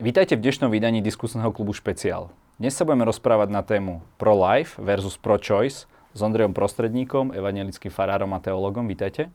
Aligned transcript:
Vítajte 0.00 0.32
v 0.32 0.48
dnešnom 0.48 0.72
vydaní 0.72 1.04
diskusného 1.04 1.52
klubu 1.52 1.76
Špeciál. 1.76 2.32
Dnes 2.56 2.72
sa 2.72 2.88
budeme 2.88 3.04
rozprávať 3.04 3.52
na 3.52 3.60
tému 3.60 4.00
pro-life 4.16 4.80
versus 4.80 5.20
pro-choice 5.20 5.84
s 6.16 6.18
Ondrejom 6.24 6.56
Prostredníkom, 6.56 7.36
evangelickým 7.36 7.92
farárom 7.92 8.32
a 8.32 8.40
teologom. 8.40 8.88
Vítajte. 8.88 9.28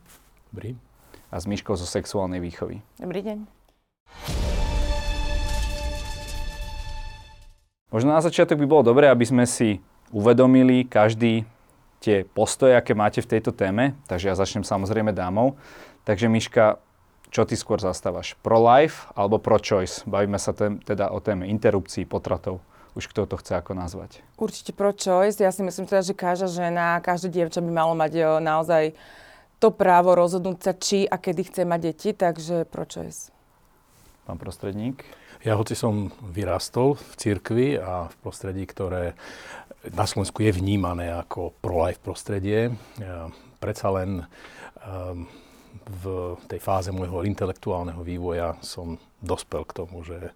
Dobrý. 0.49 0.73
A 1.29 1.37
s 1.37 1.45
Myškou 1.45 1.77
zo 1.77 1.85
sexuálnej 1.85 2.41
výchovy. 2.41 2.81
Dobrý 2.97 3.21
deň. 3.21 3.37
Možno 7.93 8.17
na 8.17 8.25
začiatok 8.25 8.57
by 8.57 8.65
bolo 8.65 8.89
dobré, 8.89 9.05
aby 9.13 9.21
sme 9.21 9.45
si 9.45 9.85
uvedomili 10.09 10.81
každý 10.89 11.45
tie 12.01 12.25
postoje, 12.25 12.73
aké 12.73 12.97
máte 12.97 13.21
v 13.21 13.37
tejto 13.37 13.53
téme. 13.53 13.93
Takže 14.09 14.33
ja 14.33 14.33
začnem 14.33 14.65
samozrejme 14.65 15.13
dámou. 15.13 15.61
Takže 16.09 16.25
Miška, 16.25 16.81
čo 17.33 17.43
ty 17.43 17.55
skôr 17.57 17.81
zastávaš? 17.81 18.37
Pro-life 18.41 19.09
alebo 19.17 19.41
pro-choice? 19.41 20.05
Bavíme 20.05 20.37
sa 20.37 20.53
tém, 20.53 20.77
teda 20.81 21.09
o 21.09 21.19
téme 21.19 21.49
interrupcií, 21.49 22.05
potratov. 22.05 22.61
Už 22.95 23.11
kto 23.11 23.27
to 23.27 23.35
chce 23.35 23.59
ako 23.59 23.75
nazvať? 23.75 24.23
Určite 24.39 24.71
pro-choice. 24.71 25.43
Ja 25.43 25.51
si 25.51 25.59
myslím 25.61 25.83
teda, 25.83 25.99
že 25.99 26.15
každá 26.15 26.47
žena, 26.47 27.03
každé 27.03 27.27
dievča 27.27 27.59
by 27.59 27.71
malo 27.71 27.91
mať 27.91 28.11
jo, 28.15 28.31
naozaj 28.39 28.95
to 29.59 29.71
právo 29.71 30.15
rozhodnúť 30.15 30.59
sa, 30.63 30.71
či 30.75 31.03
a 31.03 31.19
kedy 31.19 31.41
chce 31.51 31.61
mať 31.67 31.79
deti, 31.91 32.09
takže 32.15 32.63
pro-choice. 32.71 33.35
Pán 34.23 34.39
prostredník? 34.39 35.03
Ja 35.43 35.59
hoci 35.59 35.77
som 35.77 36.09
vyrástol 36.23 36.97
v 36.97 37.13
cirkvi 37.19 37.67
a 37.77 38.09
v 38.09 38.15
prostredí, 38.23 38.65
ktoré 38.65 39.13
na 39.93 40.09
Slovensku 40.09 40.41
je 40.41 40.55
vnímané 40.55 41.13
ako 41.13 41.53
pro-life 41.61 42.01
prostredie, 42.01 42.73
ja 42.97 43.29
predsa 43.61 43.93
len 43.93 44.25
um, 44.81 45.29
v 45.83 46.35
tej 46.47 46.59
fáze 46.59 46.89
môjho 46.89 47.27
intelektuálneho 47.27 48.01
vývoja 48.01 48.55
som 48.63 48.97
dospel 49.19 49.67
k 49.67 49.75
tomu, 49.83 50.01
že 50.01 50.17
e, 50.19 50.31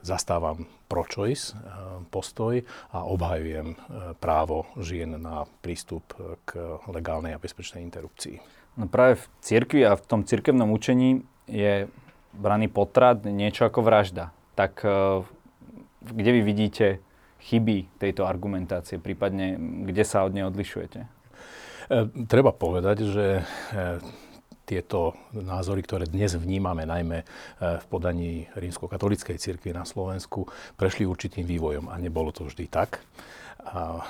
zastávam 0.00 0.64
pro-choice 0.86 1.52
e, 1.52 1.54
postoj 2.08 2.62
a 2.94 3.04
obhajujem 3.04 3.74
e, 3.74 3.76
právo 4.22 4.68
žien 4.78 5.18
na 5.18 5.44
prístup 5.60 6.14
k 6.46 6.78
legálnej 6.88 7.34
a 7.34 7.42
bezpečnej 7.42 7.82
interrupcii. 7.84 8.38
No 8.78 8.86
práve 8.86 9.18
v 9.18 9.24
cirkvi 9.42 9.82
a 9.84 9.98
v 9.98 10.06
tom 10.06 10.22
cirkevnom 10.22 10.70
učení 10.70 11.26
je 11.50 11.90
braný 12.36 12.70
potrat 12.70 13.26
niečo 13.26 13.66
ako 13.66 13.82
vražda. 13.82 14.30
Tak 14.54 14.86
kde 16.02 16.30
vy 16.30 16.40
vidíte 16.46 16.86
chyby 17.42 17.90
tejto 17.98 18.26
argumentácie, 18.26 19.02
prípadne 19.02 19.58
kde 19.86 20.04
sa 20.06 20.22
od 20.22 20.34
nej 20.34 20.46
odlišujete? 20.46 21.17
E, 21.88 22.04
treba 22.28 22.52
povedať, 22.52 22.96
že 23.08 23.26
e, 23.40 23.42
tieto 24.68 25.16
názory, 25.32 25.80
ktoré 25.80 26.04
dnes 26.04 26.36
vnímame, 26.36 26.84
najmä 26.84 27.24
e, 27.24 27.26
v 27.80 27.84
podaní 27.88 28.44
rímskokatolíckej 28.52 29.40
cirkvi 29.40 29.72
na 29.72 29.88
Slovensku, 29.88 30.44
prešli 30.76 31.08
určitým 31.08 31.48
vývojom 31.48 31.88
a 31.88 31.96
nebolo 31.96 32.28
to 32.28 32.44
vždy 32.44 32.68
tak. 32.68 33.00
A 33.64 34.04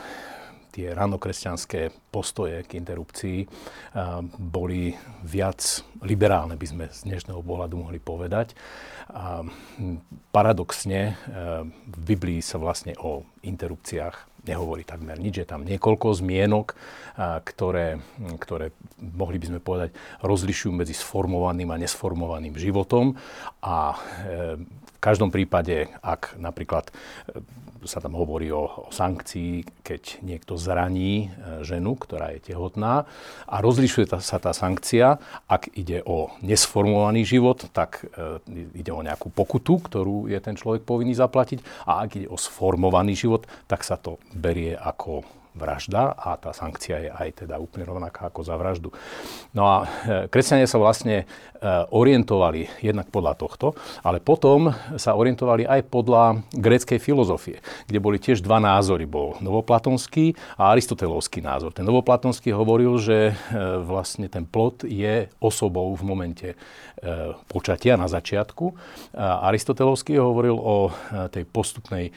tie 0.75 0.91
ranokresťanské 0.91 1.91
postoje 2.13 2.63
k 2.63 2.79
interrupcii 2.79 3.51
boli 4.39 4.95
viac 5.27 5.59
liberálne, 6.07 6.55
by 6.55 6.67
sme 6.69 6.85
z 6.93 7.09
dnešného 7.09 7.43
pohľadu 7.43 7.83
mohli 7.83 7.99
povedať. 7.99 8.55
A 9.11 9.43
paradoxne 10.31 11.19
v 11.83 11.99
Biblii 12.05 12.39
sa 12.45 12.63
vlastne 12.63 12.95
o 13.01 13.27
interrupciách 13.43 14.38
nehovorí 14.47 14.87
takmer 14.87 15.19
nič. 15.19 15.43
Je 15.43 15.47
tam 15.49 15.67
niekoľko 15.67 16.15
zmienok, 16.15 16.77
ktoré, 17.43 17.99
ktoré 18.39 18.71
mohli 19.01 19.43
by 19.43 19.47
sme 19.51 19.61
povedať, 19.61 19.91
rozlišujú 20.23 20.73
medzi 20.73 20.95
sformovaným 20.95 21.71
a 21.75 21.81
nesformovaným 21.81 22.55
životom. 22.55 23.19
A 23.65 23.95
e, 23.95 23.99
v 24.99 25.01
každom 25.01 25.31
prípade, 25.31 25.87
ak 26.03 26.35
napríklad 26.43 26.91
e, 26.91 27.39
sa 27.87 28.03
tam 28.03 28.19
hovorí 28.19 28.51
o, 28.51 28.67
o 28.67 28.91
sankcii, 28.91 29.63
keď 29.87 30.19
niekto 30.27 30.59
zraní 30.59 31.31
e, 31.31 31.63
ženu, 31.63 31.95
ktorá 31.95 32.35
je 32.35 32.51
tehotná 32.51 33.07
a 33.47 33.57
rozlišuje 33.63 34.11
tá, 34.11 34.19
sa 34.19 34.43
tá 34.43 34.51
sankcia, 34.51 35.23
ak 35.47 35.71
ide 35.79 36.03
o 36.03 36.35
nesformovaný 36.43 37.23
život, 37.23 37.71
tak 37.71 38.11
e, 38.11 38.43
ide 38.75 38.91
o 38.91 39.07
nejakú 39.07 39.31
pokutu, 39.31 39.79
ktorú 39.79 40.27
je 40.27 40.39
ten 40.43 40.59
človek 40.59 40.83
povinný 40.83 41.15
zaplatiť 41.15 41.63
a 41.87 42.03
ak 42.03 42.19
ide 42.19 42.27
o 42.27 42.35
sformovaný 42.35 43.15
život, 43.15 43.47
tak 43.71 43.87
sa 43.87 43.95
to 43.95 44.19
berie 44.35 44.75
ako 44.75 45.23
vražda 45.59 46.15
a 46.15 46.39
tá 46.39 46.55
sankcia 46.55 46.97
je 47.03 47.11
aj 47.11 47.45
teda 47.45 47.59
úplne 47.59 47.85
rovnaká 47.85 48.31
ako 48.31 48.47
za 48.47 48.55
vraždu. 48.55 48.95
No 49.53 49.67
a 49.67 49.77
e, 49.85 49.87
kresťania 50.31 50.71
sa 50.71 50.79
vlastne 50.79 51.25
e, 51.25 51.25
orientovali 51.91 52.71
jednak 52.79 53.11
podľa 53.11 53.35
tohto, 53.35 53.75
ale 54.07 54.23
potom 54.23 54.71
sa 54.95 55.19
orientovali 55.19 55.67
aj 55.67 55.91
podľa 55.91 56.47
gréckej 56.55 57.03
filozofie, 57.03 57.59
kde 57.91 57.99
boli 57.99 58.23
tiež 58.23 58.41
dva 58.41 58.63
názory. 58.63 59.05
Bol 59.05 59.35
novoplatonský 59.43 60.39
a 60.55 60.71
aristotelovský 60.73 61.43
názor. 61.43 61.75
Ten 61.75 61.85
novoplatonský 61.85 62.55
hovoril, 62.55 62.95
že 63.03 63.19
e, 63.31 63.35
vlastne 63.83 64.31
ten 64.31 64.47
plot 64.47 64.87
je 64.87 65.27
osobou 65.43 65.91
v 65.99 66.03
momente 66.07 66.49
počatia 67.47 67.95
na 67.95 68.11
začiatku. 68.11 68.75
Aristotelovský 69.15 70.19
hovoril 70.19 70.59
o 70.59 70.91
tej 71.31 71.47
postupnej, 71.47 72.11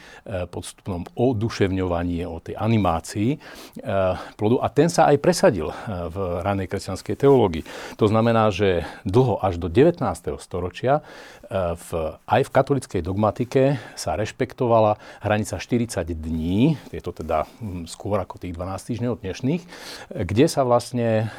postupnom 0.49 1.05
oduševňovaní, 1.13 2.25
o 2.25 2.41
tej 2.41 2.57
animácii 2.57 3.30
Eh, 3.37 4.15
plodu 4.39 4.63
a 4.63 4.67
ten 4.71 4.87
sa 4.87 5.11
aj 5.11 5.17
presadil 5.19 5.71
eh, 5.71 5.75
v 6.07 6.43
ranej 6.43 6.71
kresťanskej 6.71 7.15
teológii. 7.19 7.63
To 7.99 8.05
znamená, 8.07 8.47
že 8.53 8.87
dlho 9.03 9.39
až 9.43 9.59
do 9.59 9.67
19. 9.67 9.99
storočia 10.39 11.03
eh, 11.47 11.75
v, 11.75 11.89
aj 12.15 12.41
v 12.47 12.53
katolickej 12.53 13.01
dogmatike 13.03 13.81
sa 13.99 14.15
rešpektovala 14.15 14.95
hranica 15.23 15.59
40 15.59 16.07
dní, 16.07 16.79
je 16.91 17.01
to 17.03 17.11
teda 17.11 17.47
hm, 17.59 17.87
skôr 17.87 18.19
ako 18.21 18.39
tých 18.39 18.55
12 18.55 18.89
týždňov 18.91 19.13
dnešných, 19.21 19.63
kde 20.11 20.45
sa 20.47 20.63
vlastne 20.63 21.33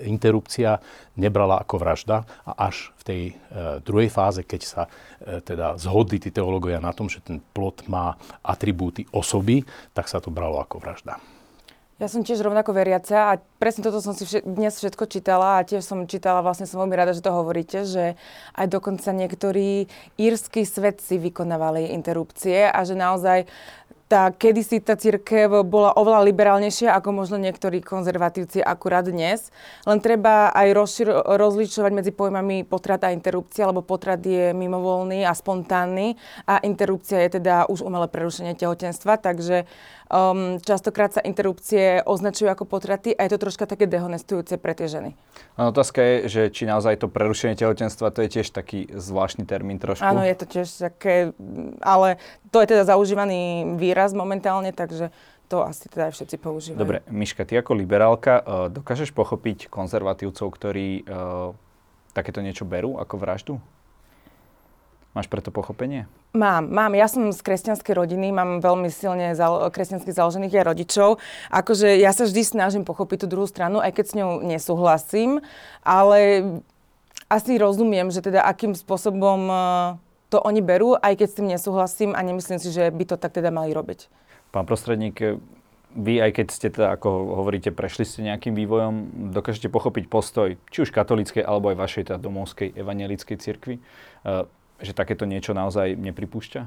interrupcia 0.00 0.80
nebrala 1.16 1.60
ako 1.60 1.76
vražda 1.80 2.24
a 2.44 2.68
až 2.68 2.92
v 3.00 3.02
tej 3.06 3.22
druhej 3.84 4.10
fáze, 4.10 4.42
keď 4.42 4.60
sa 4.64 4.82
teda 5.46 5.78
zhodli 5.78 6.18
tí 6.18 6.32
teológovia 6.32 6.82
na 6.82 6.92
tom, 6.92 7.06
že 7.06 7.22
ten 7.22 7.38
plod 7.54 7.86
má 7.86 8.18
atribúty 8.42 9.06
osoby, 9.12 9.62
tak 9.94 10.10
sa 10.10 10.18
to 10.18 10.32
bralo 10.32 10.58
ako 10.60 10.82
vražda. 10.82 10.95
Ja 11.96 12.12
som 12.12 12.20
tiež 12.20 12.44
rovnako 12.44 12.76
veriaca 12.76 13.32
a 13.32 13.40
presne 13.56 13.80
toto 13.80 14.04
som 14.04 14.12
si 14.12 14.28
všet, 14.28 14.44
dnes 14.44 14.76
všetko 14.76 15.08
čítala 15.08 15.60
a 15.60 15.64
tiež 15.64 15.80
som 15.80 16.04
čítala, 16.04 16.44
vlastne 16.44 16.68
som 16.68 16.84
veľmi 16.84 16.92
rada, 16.92 17.16
že 17.16 17.24
to 17.24 17.32
hovoríte, 17.32 17.88
že 17.88 18.20
aj 18.52 18.68
dokonca 18.68 19.16
niektorí 19.16 19.88
írsky 20.20 20.68
svedci 20.68 21.16
vykonávali 21.16 21.96
interrupcie 21.96 22.68
a 22.68 22.84
že 22.84 22.92
naozaj 22.92 23.48
tá 24.06 24.30
kedysi 24.30 24.78
tá 24.78 24.94
církev 24.94 25.66
bola 25.66 25.90
oveľa 25.98 26.22
liberálnejšia 26.30 26.94
ako 26.94 27.10
možno 27.10 27.42
niektorí 27.42 27.82
konzervatívci 27.82 28.62
akurát 28.62 29.02
dnes. 29.02 29.50
Len 29.82 29.98
treba 29.98 30.54
aj 30.54 30.68
rozšir- 30.78 31.26
rozličovať 31.26 31.90
medzi 31.90 32.12
pojmami 32.14 32.62
potrat 32.62 33.02
a 33.02 33.10
interrupcia, 33.10 33.66
lebo 33.66 33.82
potrat 33.82 34.22
je 34.22 34.54
mimovolný 34.54 35.26
a 35.26 35.34
spontánny 35.34 36.14
a 36.46 36.62
interrupcia 36.62 37.18
je 37.26 37.42
teda 37.42 37.66
už 37.66 37.82
umelé 37.82 38.06
prerušenie 38.06 38.54
tehotenstva, 38.54 39.18
takže 39.18 39.66
um, 40.10 40.58
častokrát 40.62 41.14
sa 41.14 41.22
interrupcie 41.22 42.02
označujú 42.02 42.50
ako 42.50 42.64
potraty 42.66 43.14
a 43.14 43.26
je 43.26 43.36
to 43.36 43.48
troška 43.48 43.64
také 43.66 43.90
dehonestujúce 43.90 44.58
pre 44.58 44.74
tie 44.74 44.86
ženy. 44.86 45.10
A 45.58 45.70
otázka 45.70 46.02
je, 46.02 46.16
že 46.26 46.42
či 46.52 46.68
naozaj 46.68 47.02
to 47.02 47.10
prerušenie 47.10 47.58
tehotenstva, 47.58 48.14
to 48.14 48.22
je 48.26 48.40
tiež 48.40 48.54
taký 48.54 48.90
zvláštny 48.90 49.46
termín 49.48 49.82
trošku. 49.82 50.04
Áno, 50.04 50.22
je 50.22 50.36
to 50.36 50.46
tiež 50.46 50.68
také, 50.90 51.32
ale 51.82 52.20
to 52.50 52.62
je 52.62 52.70
teda 52.70 52.86
zaužívaný 52.86 53.76
výraz 53.78 54.14
momentálne, 54.14 54.70
takže 54.70 55.10
to 55.46 55.62
asi 55.62 55.86
teda 55.86 56.10
aj 56.10 56.12
všetci 56.18 56.36
používajú. 56.42 56.82
Dobre, 56.82 56.98
Miška, 57.06 57.46
ty 57.46 57.54
ako 57.54 57.78
liberálka 57.78 58.42
uh, 58.42 58.66
dokážeš 58.66 59.14
pochopiť 59.14 59.70
konzervatívcov, 59.70 60.46
ktorí 60.50 61.06
uh, 61.06 61.54
takéto 62.10 62.42
niečo 62.42 62.66
berú 62.66 62.98
ako 62.98 63.14
vraždu? 63.14 63.54
Máš 65.16 65.32
preto 65.32 65.48
pochopenie? 65.48 66.04
Mám, 66.36 66.68
mám. 66.68 66.92
Ja 66.92 67.08
som 67.08 67.32
z 67.32 67.40
kresťanskej 67.40 67.96
rodiny, 67.96 68.36
mám 68.36 68.60
veľmi 68.60 68.92
silne 68.92 69.32
zal- 69.32 69.72
kresťansky 69.72 70.12
založených 70.12 70.60
aj 70.60 70.64
rodičov. 70.76 71.16
Akože 71.48 71.96
ja 71.96 72.12
sa 72.12 72.28
vždy 72.28 72.44
snažím 72.44 72.84
pochopiť 72.84 73.24
tú 73.24 73.26
druhú 73.32 73.48
stranu, 73.48 73.80
aj 73.80 73.96
keď 73.96 74.04
s 74.04 74.16
ňou 74.20 74.44
nesúhlasím, 74.44 75.40
ale 75.80 76.44
asi 77.32 77.56
rozumiem, 77.56 78.12
že 78.12 78.20
teda 78.20 78.44
akým 78.44 78.76
spôsobom 78.76 79.40
e, 79.48 79.56
to 80.28 80.36
oni 80.36 80.60
berú, 80.60 81.00
aj 81.00 81.16
keď 81.16 81.28
s 81.32 81.36
tým 81.40 81.48
nesúhlasím 81.48 82.10
a 82.12 82.20
nemyslím 82.20 82.60
si, 82.60 82.68
že 82.68 82.92
by 82.92 83.04
to 83.08 83.16
tak 83.16 83.32
teda 83.32 83.48
mali 83.48 83.72
robiť. 83.72 84.12
Pán 84.52 84.68
prostredník, 84.68 85.40
vy, 85.96 86.20
aj 86.20 86.30
keď 86.36 86.46
ste 86.52 86.68
teda, 86.68 86.92
ako 86.92 87.40
hovoríte, 87.40 87.72
prešli 87.72 88.04
ste 88.04 88.20
nejakým 88.28 88.52
vývojom, 88.52 88.94
dokážete 89.32 89.72
pochopiť 89.72 90.12
postoj 90.12 90.60
či 90.68 90.78
už 90.84 90.92
katolíckej, 90.92 91.40
alebo 91.40 91.72
aj 91.72 91.80
vašej 91.80 92.02
teda 92.12 92.20
domovskej 92.20 92.76
evangelickej 92.76 93.36
cirkvi. 93.40 93.80
Že 94.80 94.92
takéto 94.92 95.24
niečo 95.24 95.56
naozaj 95.56 95.96
nepripúšťa? 95.96 96.62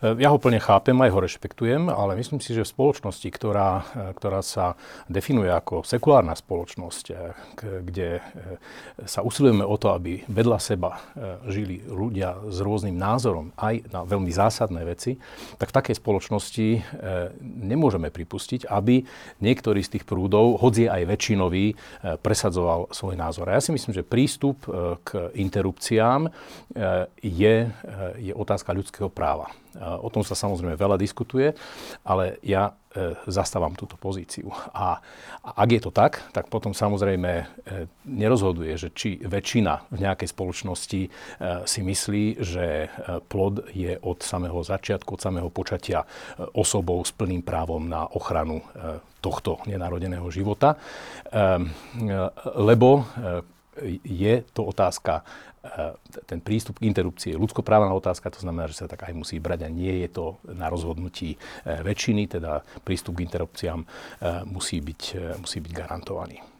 Ja 0.00 0.32
ho 0.32 0.38
plne 0.40 0.62
chápem, 0.62 0.96
aj 0.96 1.10
ho 1.12 1.20
rešpektujem, 1.20 1.92
ale 1.92 2.16
myslím 2.16 2.40
si, 2.40 2.56
že 2.56 2.64
v 2.64 2.72
spoločnosti, 2.72 3.28
ktorá, 3.28 3.84
ktorá 4.16 4.40
sa 4.40 4.78
definuje 5.10 5.52
ako 5.52 5.84
sekulárna 5.84 6.32
spoločnosť, 6.32 7.04
kde 7.84 8.24
sa 9.04 9.20
usilujeme 9.20 9.66
o 9.66 9.76
to, 9.76 9.92
aby 9.92 10.24
vedľa 10.30 10.58
seba 10.62 11.02
žili 11.50 11.82
ľudia 11.84 12.38
s 12.48 12.62
rôznym 12.62 12.96
názorom 12.96 13.50
aj 13.58 13.90
na 13.90 14.06
veľmi 14.06 14.30
zásadné 14.30 14.86
veci, 14.86 15.18
tak 15.58 15.70
v 15.70 15.76
takej 15.82 15.96
spoločnosti 15.98 16.68
nemôžeme 17.42 18.08
pripustiť, 18.08 18.70
aby 18.70 19.02
niektorý 19.42 19.82
z 19.82 19.98
tých 19.98 20.04
prúdov, 20.06 20.62
hoď 20.62 20.74
je 20.78 20.88
aj 20.88 21.02
väčšinový, 21.10 21.64
presadzoval 22.22 22.88
svoj 22.94 23.18
názor. 23.18 23.50
A 23.50 23.58
ja 23.58 23.62
si 23.62 23.74
myslím, 23.74 23.96
že 23.96 24.06
prístup 24.06 24.62
k 25.02 25.32
interrupciám 25.34 26.30
je, 27.18 27.54
je 28.22 28.32
otázka 28.36 28.76
ľudského 28.76 29.10
práva. 29.10 29.50
O 29.80 30.08
tom 30.12 30.20
sa 30.20 30.36
samozrejme 30.36 30.76
veľa 30.76 31.00
diskutuje, 31.00 31.56
ale 32.04 32.36
ja 32.44 32.76
e, 32.92 33.16
zastávam 33.24 33.72
túto 33.72 33.96
pozíciu. 33.96 34.52
A 34.76 35.00
ak 35.40 35.68
je 35.72 35.80
to 35.80 35.88
tak, 35.88 36.20
tak 36.36 36.52
potom 36.52 36.76
samozrejme 36.76 37.32
e, 37.32 37.44
nerozhoduje, 38.04 38.76
že 38.76 38.92
či 38.92 39.16
väčšina 39.24 39.88
v 39.88 39.98
nejakej 40.04 40.28
spoločnosti 40.28 41.00
e, 41.06 41.08
si 41.64 41.80
myslí, 41.80 42.24
že 42.44 42.92
plod 43.32 43.72
je 43.72 43.96
od 43.96 44.20
samého 44.20 44.60
začiatku, 44.60 45.16
od 45.16 45.24
samého 45.24 45.48
počatia 45.48 46.04
osobou 46.52 47.00
s 47.00 47.12
plným 47.16 47.40
právom 47.40 47.88
na 47.88 48.04
ochranu 48.12 48.60
tohto 49.22 49.62
nenarodeného 49.70 50.26
života. 50.34 50.74
Lebo 52.58 53.06
je 54.04 54.34
to 54.52 54.68
otázka 54.68 55.24
ten 56.26 56.42
prístup 56.42 56.82
k 56.82 56.90
interrupcii 56.90 57.32
je 57.34 57.38
ľudskoprávna 57.38 57.94
otázka, 57.94 58.34
to 58.34 58.42
znamená, 58.42 58.66
že 58.66 58.82
sa 58.82 58.90
tak 58.90 59.06
aj 59.06 59.14
musí 59.14 59.38
brať 59.38 59.66
a 59.66 59.68
nie 59.70 60.02
je 60.02 60.08
to 60.10 60.24
na 60.50 60.66
rozhodnutí 60.66 61.38
eh, 61.38 61.80
väčšiny, 61.80 62.26
teda 62.26 62.66
prístup 62.82 63.22
k 63.22 63.30
interrupciám 63.30 63.80
eh, 63.82 64.42
musí 64.46 64.82
byť, 64.82 65.02
musí 65.38 65.58
byť 65.62 65.72
garantovaný. 65.72 66.51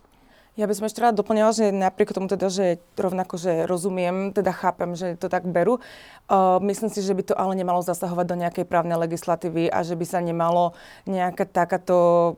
Ja 0.53 0.69
by 0.69 0.77
som 0.77 0.85
ešte 0.85 1.01
rád 1.01 1.17
doplňala, 1.17 1.57
že 1.57 1.73
napriek 1.73 2.13
tomu 2.13 2.29
teda, 2.29 2.53
že 2.53 2.77
rovnako, 3.01 3.41
že 3.41 3.65
rozumiem, 3.65 4.37
teda 4.37 4.53
chápem, 4.53 4.93
že 4.93 5.17
to 5.17 5.33
tak 5.33 5.49
berú, 5.49 5.81
uh, 5.81 6.61
myslím 6.61 6.93
si, 6.93 7.01
že 7.01 7.17
by 7.17 7.25
to 7.25 7.33
ale 7.33 7.57
nemalo 7.57 7.81
zasahovať 7.81 8.27
do 8.29 8.37
nejakej 8.37 8.69
právnej 8.69 9.01
legislatívy 9.01 9.73
a 9.73 9.81
že 9.81 9.97
by 9.97 10.05
sa 10.05 10.21
nemalo 10.21 10.77
nejaká 11.09 11.49
takáto 11.49 12.37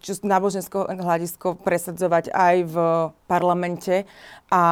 čo, 0.00 0.16
náboženského 0.24 0.96
hľadisko 0.96 1.60
presadzovať 1.60 2.32
aj 2.32 2.56
v 2.72 2.76
parlamente 3.28 4.08
a 4.48 4.62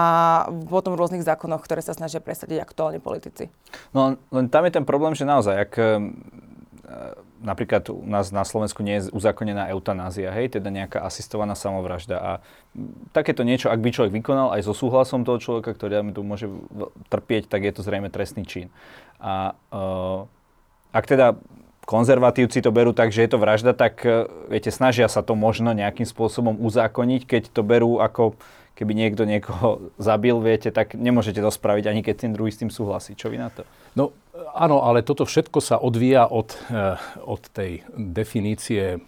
potom 0.72 0.96
v 0.96 1.00
rôznych 1.04 1.24
zákonoch, 1.28 1.60
ktoré 1.60 1.84
sa 1.84 1.92
snažia 1.92 2.24
presadiť 2.24 2.64
aktuálne 2.64 2.96
politici. 2.96 3.52
No 3.92 4.16
len 4.32 4.48
tam 4.48 4.64
je 4.64 4.72
ten 4.72 4.88
problém, 4.88 5.12
že 5.12 5.28
naozaj, 5.28 5.54
ak 5.68 5.72
napríklad 7.40 7.88
u 7.88 8.04
nás 8.04 8.28
na 8.30 8.44
Slovensku 8.44 8.84
nie 8.84 9.00
je 9.00 9.08
uzákonená 9.10 9.72
eutanázia, 9.72 10.28
hej, 10.30 10.60
teda 10.60 10.68
nejaká 10.68 11.00
asistovaná 11.00 11.56
samovražda. 11.56 12.16
A 12.20 12.30
takéto 13.16 13.42
niečo, 13.42 13.72
ak 13.72 13.80
by 13.80 13.90
človek 13.90 14.12
vykonal 14.12 14.52
aj 14.52 14.68
so 14.68 14.76
súhlasom 14.76 15.24
toho 15.24 15.40
človeka, 15.40 15.72
ktorý 15.72 16.12
tu 16.12 16.20
môže 16.20 16.46
trpieť, 17.08 17.48
tak 17.48 17.64
je 17.64 17.72
to 17.72 17.80
zrejme 17.80 18.12
trestný 18.12 18.44
čin. 18.44 18.68
A 19.18 19.56
uh, 19.72 20.28
ak 20.92 21.04
teda 21.08 21.40
konzervatívci 21.88 22.60
to 22.60 22.70
berú 22.70 22.92
tak, 22.92 23.10
že 23.10 23.24
je 23.24 23.30
to 23.32 23.40
vražda, 23.40 23.72
tak 23.72 24.04
uh, 24.04 24.28
viete, 24.52 24.68
snažia 24.68 25.08
sa 25.08 25.24
to 25.24 25.32
možno 25.32 25.72
nejakým 25.72 26.04
spôsobom 26.04 26.60
uzákoniť, 26.60 27.24
keď 27.24 27.42
to 27.56 27.64
berú 27.64 28.04
ako 28.04 28.36
keby 28.76 28.96
niekto 28.96 29.28
niekoho 29.28 29.92
zabil, 30.00 30.40
viete, 30.40 30.72
tak 30.72 30.96
nemôžete 30.96 31.40
to 31.44 31.52
spraviť, 31.52 31.84
ani 31.88 32.00
keď 32.00 32.14
ten 32.16 32.32
druhý 32.32 32.48
s 32.48 32.60
tým 32.60 32.72
súhlasí. 32.72 33.12
Čo 33.12 33.28
vy 33.28 33.36
na 33.36 33.52
to? 33.52 33.68
No 33.92 34.16
áno, 34.54 34.82
ale 34.84 35.04
toto 35.06 35.28
všetko 35.28 35.58
sa 35.60 35.76
odvíja 35.80 36.28
od, 36.28 36.56
eh, 36.70 36.96
od 37.24 37.42
tej 37.52 37.84
definície 37.94 38.98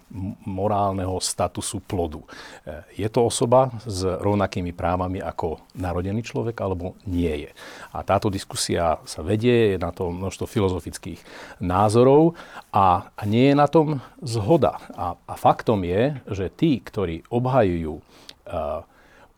morálneho 0.44 1.19
statusu 1.20 1.81
plodu. 1.81 2.23
Eh, 2.23 2.84
je 2.96 3.08
to 3.08 3.26
osoba 3.26 3.73
s 3.84 4.05
rovnakými 4.05 4.73
právami 4.73 5.19
ako 5.20 5.61
narodený 5.76 6.23
človek, 6.23 6.56
alebo 6.61 6.94
nie 7.08 7.49
je. 7.49 7.50
A 7.93 8.05
táto 8.05 8.29
diskusia 8.29 9.00
sa 9.05 9.20
vedie, 9.25 9.75
je 9.75 9.79
na 9.81 9.90
to 9.90 10.12
množstvo 10.12 10.46
filozofických 10.46 11.20
názorov 11.61 12.37
a, 12.73 13.12
a 13.12 13.23
nie 13.25 13.52
je 13.52 13.56
na 13.56 13.69
tom 13.69 14.00
zhoda. 14.20 14.79
A, 14.94 15.17
a 15.17 15.34
faktom 15.34 15.82
je, 15.84 16.17
že 16.29 16.46
tí, 16.52 16.81
ktorí 16.81 17.25
obhajujú 17.29 17.99
uh, 17.99 18.82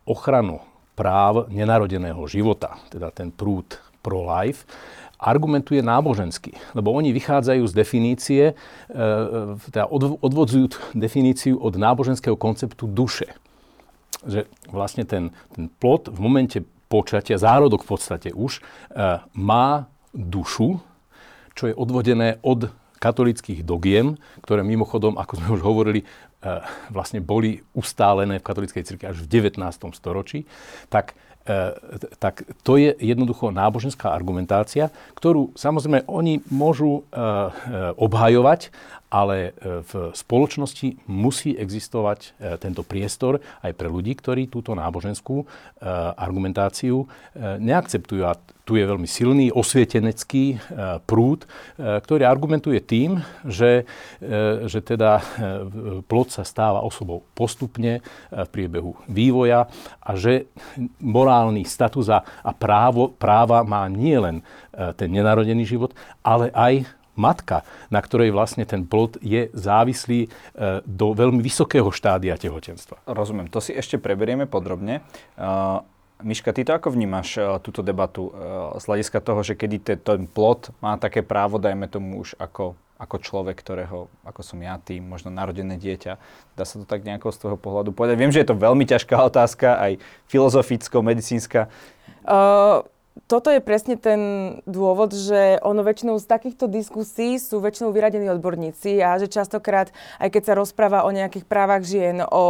ochranu 0.07 0.61
práv 0.95 1.51
nenarodeného 1.51 2.23
života, 2.31 2.79
teda 2.91 3.11
ten 3.11 3.35
prúd 3.35 3.79
pro-life, 4.05 4.69
argumentuje 5.25 5.81
nábožensky, 5.81 6.53
lebo 6.77 6.93
oni 6.93 7.17
vychádzajú 7.17 7.65
z 7.65 7.73
definície, 7.73 8.43
e, 8.51 8.55
e, 8.93 9.73
teda 9.73 9.89
odvodzujú 10.21 10.77
definíciu 10.93 11.57
od 11.57 11.81
náboženského 11.81 12.37
konceptu 12.37 12.85
duše. 12.85 13.33
Že 14.29 14.45
vlastne 14.69 15.09
ten, 15.09 15.33
ten 15.57 15.73
plod 15.81 16.13
v 16.13 16.19
momente 16.21 16.61
počatia, 16.93 17.41
zárodok 17.41 17.89
v 17.89 17.91
podstate 17.97 18.29
už, 18.37 18.61
e, 18.61 18.63
má 19.33 19.89
dušu, 20.13 20.85
čo 21.57 21.73
je 21.73 21.75
odvodené 21.75 22.37
od 22.45 22.69
katolických 23.01 23.65
dogiem, 23.65 24.21
ktoré 24.45 24.65
mimochodom, 24.65 25.17
ako 25.21 25.33
sme 25.37 25.49
už 25.61 25.63
hovorili, 25.63 26.01
vlastne 26.93 27.25
boli 27.25 27.65
ustálené 27.73 28.41
v 28.41 28.47
katolíckej 28.47 28.85
cirkvi 28.85 29.13
až 29.13 29.25
v 29.25 29.49
19. 29.49 29.61
storočí, 29.97 30.45
tak 30.93 31.17
tak 32.19 32.49
to 32.65 32.81
je 32.81 32.97
jednoducho 33.05 33.53
náboženská 33.53 34.09
argumentácia, 34.09 34.89
ktorú 35.13 35.53
samozrejme 35.53 36.09
oni 36.09 36.41
môžu 36.49 37.05
e, 37.05 37.21
e, 37.21 37.23
obhajovať, 38.01 38.73
ale 39.11 39.55
v 39.61 40.11
spoločnosti 40.11 41.07
musí 41.07 41.55
existovať 41.55 42.35
tento 42.59 42.83
priestor 42.83 43.39
aj 43.63 43.73
pre 43.79 43.87
ľudí, 43.87 44.19
ktorí 44.19 44.51
túto 44.51 44.75
náboženskú 44.75 45.47
argumentáciu 46.19 47.07
neakceptujú. 47.39 48.23
A 48.27 48.35
tu 48.65 48.81
je 48.81 48.89
veľmi 48.89 49.05
silný 49.05 49.53
osvietenecký 49.53 50.57
prúd, 51.05 51.45
ktorý 51.77 52.25
argumentuje 52.25 52.81
tým, 52.81 53.21
že, 53.45 53.85
že 54.65 54.81
teda 54.81 55.21
plod 56.09 56.33
sa 56.33 56.49
stáva 56.49 56.81
osobou 56.81 57.29
postupne 57.37 58.01
v 58.33 58.49
priebehu 58.49 58.97
vývoja 59.05 59.69
a 60.01 60.11
že 60.17 60.49
morálny 60.99 61.69
status 61.69 62.09
a, 62.09 62.25
právo, 62.57 63.13
práva 63.13 63.61
má 63.63 63.85
nielen 63.87 64.41
ten 64.97 65.13
nenarodený 65.13 65.69
život, 65.69 65.93
ale 66.25 66.49
aj 66.57 66.89
matka, 67.15 67.63
na 67.91 68.03
ktorej 68.03 68.35
vlastne 68.35 68.67
ten 68.67 68.83
plod 68.87 69.19
je 69.23 69.49
závislý 69.55 70.27
e, 70.27 70.29
do 70.85 71.15
veľmi 71.15 71.41
vysokého 71.41 71.89
štádia 71.95 72.35
tehotenstva. 72.35 73.03
Rozumiem, 73.07 73.51
to 73.51 73.63
si 73.63 73.75
ešte 73.75 73.99
preberieme 73.99 74.45
podrobne. 74.51 75.01
Uh, 75.39 75.83
Miška, 76.23 76.55
ty 76.55 76.63
to 76.63 76.73
ako 76.73 76.95
vnímaš, 76.95 77.37
uh, 77.37 77.59
túto 77.59 77.83
debatu 77.83 78.31
z 78.79 78.85
hľadiska 78.87 79.19
toho, 79.21 79.41
že 79.43 79.59
kedy 79.59 79.77
te, 79.83 79.95
ten 79.99 80.31
plod 80.31 80.71
má 80.79 80.95
také 80.97 81.27
právo, 81.27 81.59
dajme 81.59 81.91
tomu 81.91 82.23
už 82.23 82.39
ako, 82.39 82.79
ako 82.97 83.17
človek, 83.19 83.59
ktorého, 83.59 84.07
ako 84.23 84.41
som 84.41 84.63
ja, 84.63 84.79
ty, 84.79 85.03
možno 85.03 85.35
narodené 85.35 85.75
dieťa. 85.77 86.13
Dá 86.55 86.65
sa 86.65 86.81
to 86.81 86.87
tak 86.87 87.03
nejako 87.03 87.35
z 87.35 87.39
tvojho 87.43 87.59
pohľadu 87.59 87.91
povedať? 87.91 88.17
Viem, 88.17 88.33
že 88.33 88.41
je 88.41 88.49
to 88.49 88.57
veľmi 88.57 88.87
ťažká 88.87 89.17
otázka, 89.27 89.77
aj 89.77 89.93
filozoficko, 90.31 91.03
medicínska. 91.03 91.67
Uh, 92.25 92.87
toto 93.31 93.47
je 93.47 93.63
presne 93.63 93.95
ten 93.95 94.21
dôvod, 94.67 95.15
že 95.15 95.63
ono 95.63 95.87
väčšinou 95.87 96.19
z 96.19 96.27
takýchto 96.27 96.67
diskusí 96.67 97.39
sú 97.39 97.63
väčšinou 97.63 97.95
vyradení 97.95 98.27
odborníci 98.27 98.99
a 98.99 99.15
že 99.23 99.31
častokrát, 99.31 99.95
aj 100.19 100.29
keď 100.35 100.43
sa 100.43 100.59
rozpráva 100.59 101.07
o 101.07 101.15
nejakých 101.15 101.47
právach 101.47 101.87
žien, 101.87 102.27
o, 102.27 102.47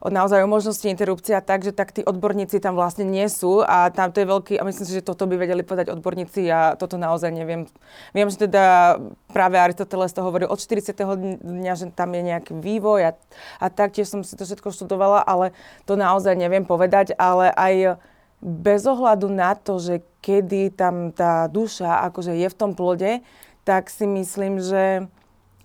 o 0.00 0.08
naozaj 0.08 0.40
o 0.42 0.48
možnosti 0.48 0.88
interrupcia, 0.88 1.44
tak, 1.44 1.60
že 1.60 1.76
tak 1.76 1.92
tí 1.92 2.00
odborníci 2.00 2.56
tam 2.56 2.72
vlastne 2.72 3.04
nie 3.04 3.28
sú 3.28 3.60
a 3.60 3.92
tam 3.92 4.08
to 4.16 4.24
je 4.24 4.32
veľký, 4.32 4.54
a 4.56 4.64
myslím 4.64 4.86
si, 4.88 4.96
že 4.96 5.04
toto 5.04 5.28
by 5.28 5.36
vedeli 5.36 5.60
povedať 5.60 5.92
odborníci 5.92 6.48
a 6.48 6.72
toto 6.72 6.96
naozaj 6.96 7.28
neviem. 7.28 7.68
Viem, 8.16 8.32
že 8.32 8.48
teda 8.48 8.96
práve 9.28 9.60
Aristoteles 9.60 10.16
to 10.16 10.24
hovorí 10.24 10.48
od 10.48 10.56
40. 10.56 10.96
dňa, 11.44 11.74
že 11.76 11.92
tam 11.92 12.16
je 12.16 12.22
nejaký 12.32 12.56
vývoj 12.56 13.00
a, 13.06 13.10
a 13.60 13.66
taktiež 13.68 14.08
som 14.08 14.24
si 14.24 14.40
to 14.40 14.48
všetko 14.48 14.72
študovala, 14.72 15.20
ale 15.20 15.52
to 15.84 16.00
naozaj 16.00 16.32
neviem 16.32 16.64
povedať, 16.64 17.12
ale 17.20 17.52
aj 17.52 18.00
bez 18.42 18.82
ohľadu 18.84 19.30
na 19.30 19.54
to, 19.54 19.78
že 19.78 20.02
kedy 20.18 20.74
tam 20.74 21.14
tá 21.14 21.46
duša 21.46 22.02
akože 22.10 22.34
je 22.34 22.48
v 22.50 22.58
tom 22.58 22.74
plode, 22.74 23.22
tak 23.62 23.86
si 23.86 24.02
myslím, 24.04 24.58
že 24.58 25.06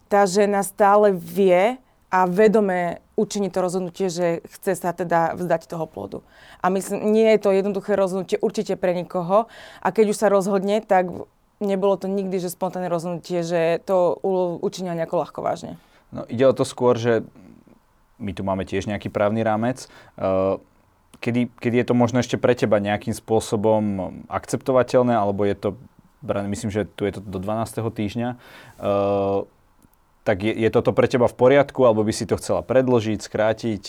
tá 0.08 0.30
žena 0.30 0.62
stále 0.62 1.12
vie 1.12 1.82
a 2.08 2.20
vedome 2.30 3.04
učiniť 3.18 3.52
to 3.52 3.60
rozhodnutie, 3.60 4.08
že 4.08 4.46
chce 4.46 4.78
sa 4.78 4.94
teda 4.94 5.34
vzdať 5.36 5.68
toho 5.68 5.90
plodu. 5.90 6.22
A 6.62 6.70
myslím, 6.70 7.12
nie 7.12 7.28
je 7.36 7.42
to 7.42 7.50
jednoduché 7.52 7.98
rozhodnutie 7.98 8.38
určite 8.40 8.78
pre 8.78 8.94
nikoho. 8.94 9.50
A 9.82 9.88
keď 9.90 10.14
už 10.14 10.18
sa 10.22 10.30
rozhodne, 10.30 10.80
tak 10.86 11.10
nebolo 11.58 11.98
to 11.98 12.06
nikdy, 12.06 12.38
že 12.38 12.54
spontánne 12.54 12.88
rozhodnutie, 12.88 13.42
že 13.42 13.82
to 13.84 14.16
učinil 14.62 14.94
nejako 14.94 15.26
ľahko 15.26 15.40
vážne. 15.42 15.82
No, 16.14 16.24
ide 16.30 16.46
o 16.48 16.56
to 16.56 16.64
skôr, 16.64 16.96
že 16.96 17.26
my 18.22 18.32
tu 18.32 18.46
máme 18.46 18.64
tiež 18.64 18.88
nejaký 18.88 19.12
právny 19.12 19.44
rámec. 19.44 19.90
Uh, 20.16 20.62
kedy, 21.20 21.50
kedy 21.58 21.76
je 21.82 21.88
to 21.88 21.96
možno 21.98 22.22
ešte 22.22 22.38
pre 22.38 22.54
teba 22.54 22.82
nejakým 22.82 23.14
spôsobom 23.14 23.84
akceptovateľné, 24.28 25.14
alebo 25.14 25.44
je 25.44 25.56
to 25.56 25.70
myslím, 26.26 26.74
že 26.74 26.90
tu 26.98 27.06
je 27.06 27.18
to 27.18 27.22
do 27.22 27.38
12. 27.40 27.78
týždňa, 27.78 28.30
uh, 28.82 29.46
tak 30.28 30.44
je, 30.44 30.52
je 30.52 30.70
toto 30.74 30.92
pre 30.92 31.08
teba 31.08 31.30
v 31.30 31.38
poriadku, 31.38 31.88
alebo 31.88 32.04
by 32.04 32.12
si 32.12 32.28
to 32.28 32.36
chcela 32.36 32.66
predložiť, 32.66 33.20
skrátiť? 33.22 33.84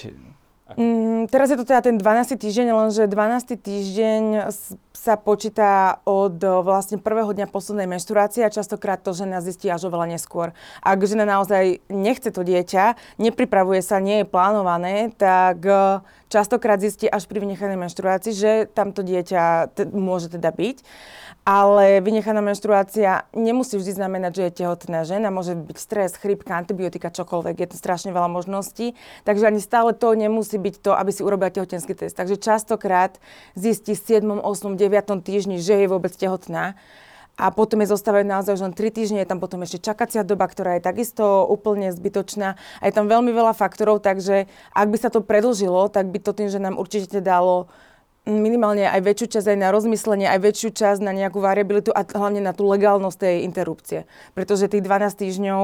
Mm, 0.77 1.33
teraz 1.33 1.49
je 1.49 1.57
to 1.57 1.65
teda 1.65 1.81
ten 1.81 1.97
12. 1.97 2.37
týždeň, 2.37 2.77
lenže 2.77 3.09
12. 3.09 3.57
týždeň 3.57 4.53
sa 4.93 5.17
počíta 5.17 6.05
od 6.05 6.37
vlastne 6.61 7.01
prvého 7.01 7.33
dňa 7.33 7.49
poslednej 7.49 7.89
menštruácie 7.89 8.45
a 8.45 8.53
častokrát 8.53 9.01
to 9.01 9.17
žena 9.17 9.41
zistí 9.41 9.73
až 9.73 9.89
oveľa 9.89 10.13
neskôr. 10.13 10.53
Ak 10.85 11.01
žena 11.09 11.25
naozaj 11.25 11.81
nechce 11.89 12.29
to 12.29 12.45
dieťa, 12.45 13.01
nepripravuje 13.17 13.81
sa, 13.81 13.97
nie 13.97 14.21
je 14.21 14.27
plánované, 14.29 15.09
tak 15.17 15.65
e, 15.65 16.05
častokrát 16.29 16.85
zistí 16.85 17.09
až 17.09 17.25
pri 17.25 17.41
vynechanej 17.49 17.81
menštruácii, 17.81 18.35
že 18.37 18.51
tamto 18.69 19.01
dieťa 19.01 19.73
t- 19.73 19.89
môže 19.89 20.29
teda 20.29 20.53
byť. 20.53 20.85
Ale 21.49 22.05
vynechaná 22.05 22.45
menštruácia 22.45 23.25
nemusí 23.33 23.81
vždy 23.81 23.97
znamenať, 23.97 24.33
že 24.37 24.43
je 24.45 24.57
tehotná 24.61 25.09
žena. 25.09 25.33
Môže 25.33 25.57
byť 25.57 25.78
stres, 25.81 26.12
chrypka, 26.21 26.52
antibiotika, 26.61 27.09
čokoľvek. 27.09 27.64
Je 27.64 27.69
to 27.73 27.81
strašne 27.81 28.12
veľa 28.12 28.28
možností. 28.28 28.93
Takže 29.25 29.49
ani 29.49 29.57
stále 29.57 29.97
to 29.97 30.12
nemusí 30.12 30.61
byť 30.61 30.85
to, 30.85 30.93
aby 30.93 31.09
si 31.09 31.25
urobila 31.25 31.49
tehotenský 31.49 31.97
test. 31.97 32.21
Takže 32.21 32.37
častokrát 32.37 33.17
zistí 33.57 33.97
v 33.97 34.21
7., 34.21 34.45
8., 34.45 34.76
9. 34.76 35.25
týždni, 35.25 35.57
že 35.57 35.81
je 35.81 35.88
vôbec 35.88 36.12
tehotná 36.12 36.76
a 37.38 37.55
potom 37.55 37.81
je 37.81 37.95
zostávajú 37.95 38.28
naozaj 38.28 38.59
už 38.59 38.62
len 38.69 38.75
3 38.75 38.90
týždne, 38.90 39.23
je 39.23 39.31
tam 39.31 39.38
potom 39.38 39.62
ešte 39.62 39.78
čakacia 39.78 40.26
doba, 40.26 40.50
ktorá 40.50 40.76
je 40.76 40.83
takisto 40.83 41.47
úplne 41.47 41.95
zbytočná 41.95 42.59
a 42.59 42.83
je 42.83 42.93
tam 42.93 43.07
veľmi 43.07 43.31
veľa 43.31 43.55
faktorov, 43.55 44.02
takže 44.02 44.50
ak 44.75 44.87
by 44.90 44.99
sa 44.99 45.09
to 45.09 45.23
predlžilo, 45.23 45.87
tak 45.87 46.11
by 46.11 46.19
to 46.19 46.35
tým, 46.35 46.50
že 46.50 46.59
nám 46.59 46.75
určite 46.75 47.23
dalo 47.23 47.71
minimálne 48.29 48.85
aj 48.85 49.01
väčšiu 49.01 49.27
časť 49.41 49.47
aj 49.57 49.59
na 49.59 49.69
rozmyslenie, 49.73 50.29
aj 50.29 50.41
väčšiu 50.45 50.71
časť 50.77 51.01
na 51.01 51.17
nejakú 51.17 51.41
variabilitu 51.41 51.89
a 51.97 52.05
hlavne 52.05 52.45
na 52.45 52.53
tú 52.53 52.69
legálnosť 52.69 53.17
tej 53.17 53.37
interrupcie. 53.49 54.05
Pretože 54.37 54.69
tých 54.69 54.85
12 54.85 55.17
týždňov 55.17 55.63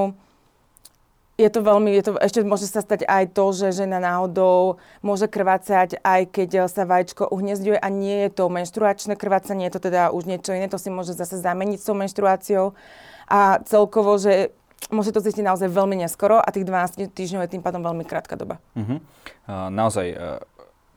je 1.35 1.51
to 1.51 1.61
veľmi, 1.67 1.91
je 1.99 2.03
to, 2.07 2.13
ešte 2.23 2.47
môže 2.47 2.71
sa 2.71 2.79
stať 2.79 3.11
aj 3.11 3.35
to, 3.35 3.51
že 3.51 3.85
žena 3.85 3.99
náhodou 3.99 4.79
môže 5.03 5.27
krvácať, 5.27 5.99
aj 5.99 6.31
keď 6.31 6.71
sa 6.71 6.87
vajíčko 6.87 7.27
uhniezďuje 7.27 7.75
a 7.75 7.89
nie 7.91 8.27
je 8.27 8.31
to 8.39 8.47
menštruačné 8.47 9.19
krvácanie, 9.19 9.67
je 9.67 9.75
to 9.75 9.91
teda 9.91 10.15
už 10.15 10.31
niečo 10.31 10.55
iné, 10.55 10.71
to 10.71 10.79
si 10.79 10.95
môže 10.95 11.19
zase 11.19 11.43
zameniť 11.43 11.79
s 11.83 11.87
tou 11.91 11.99
menštruáciou. 11.99 12.79
A 13.27 13.59
celkovo, 13.67 14.15
že 14.15 14.55
môže 14.95 15.11
to 15.11 15.19
zistiť 15.19 15.43
naozaj 15.43 15.75
veľmi 15.75 15.99
neskoro 16.07 16.39
a 16.39 16.49
tých 16.55 16.71
12 16.71 17.11
týždňov 17.11 17.43
je 17.49 17.53
tým 17.59 17.65
pádom 17.67 17.83
veľmi 17.83 18.07
krátka 18.07 18.39
doba. 18.39 18.63
Uh-huh. 18.79 19.03
Uh, 19.49 19.73
naozaj, 19.75 20.07
uh 20.15 20.54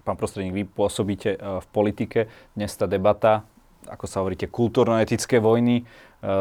pán 0.08 0.16
prostredník, 0.16 0.56
vy 0.56 0.64
pôsobíte 0.64 1.36
e, 1.36 1.40
v 1.60 1.68
politike. 1.76 2.32
Dnes 2.56 2.72
tá 2.80 2.88
debata, 2.88 3.44
ako 3.92 4.08
sa 4.08 4.24
hovoríte, 4.24 4.48
kultúrno-etické 4.48 5.44
vojny, 5.44 5.84
e, 5.84 6.32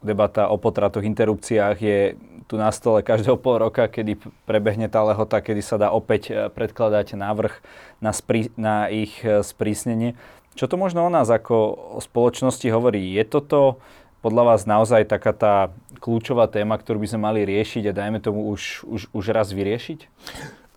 debata 0.00 0.48
o 0.48 0.56
potratoch, 0.56 1.04
interrupciách 1.04 1.76
je 1.76 2.16
tu 2.48 2.56
na 2.56 2.72
stole 2.72 3.04
každého 3.04 3.36
pol 3.36 3.60
roka, 3.60 3.88
kedy 3.88 4.16
prebehne 4.48 4.88
tá 4.88 5.04
lehota, 5.04 5.44
kedy 5.44 5.60
sa 5.60 5.76
dá 5.76 5.92
opäť 5.92 6.32
e, 6.32 6.48
predkladať 6.48 7.12
návrh 7.20 7.52
na, 8.00 8.16
sprí, 8.16 8.48
na 8.56 8.88
ich 8.88 9.20
sprísnenie. 9.20 10.16
Čo 10.56 10.72
to 10.72 10.80
možno 10.80 11.04
o 11.04 11.10
nás 11.12 11.28
ako 11.28 11.76
o 11.98 12.00
spoločnosti 12.00 12.64
hovorí? 12.72 13.12
Je 13.12 13.24
toto 13.28 13.82
podľa 14.24 14.56
vás 14.56 14.60
naozaj 14.64 15.04
taká 15.04 15.36
tá 15.36 15.54
kľúčová 16.00 16.48
téma, 16.48 16.80
ktorú 16.80 17.04
by 17.04 17.08
sme 17.12 17.20
mali 17.28 17.40
riešiť 17.44 17.92
a 17.92 17.96
dajme 17.96 18.24
tomu 18.24 18.48
už, 18.48 18.88
už, 18.88 19.02
už 19.12 19.24
raz 19.36 19.52
vyriešiť? 19.52 20.08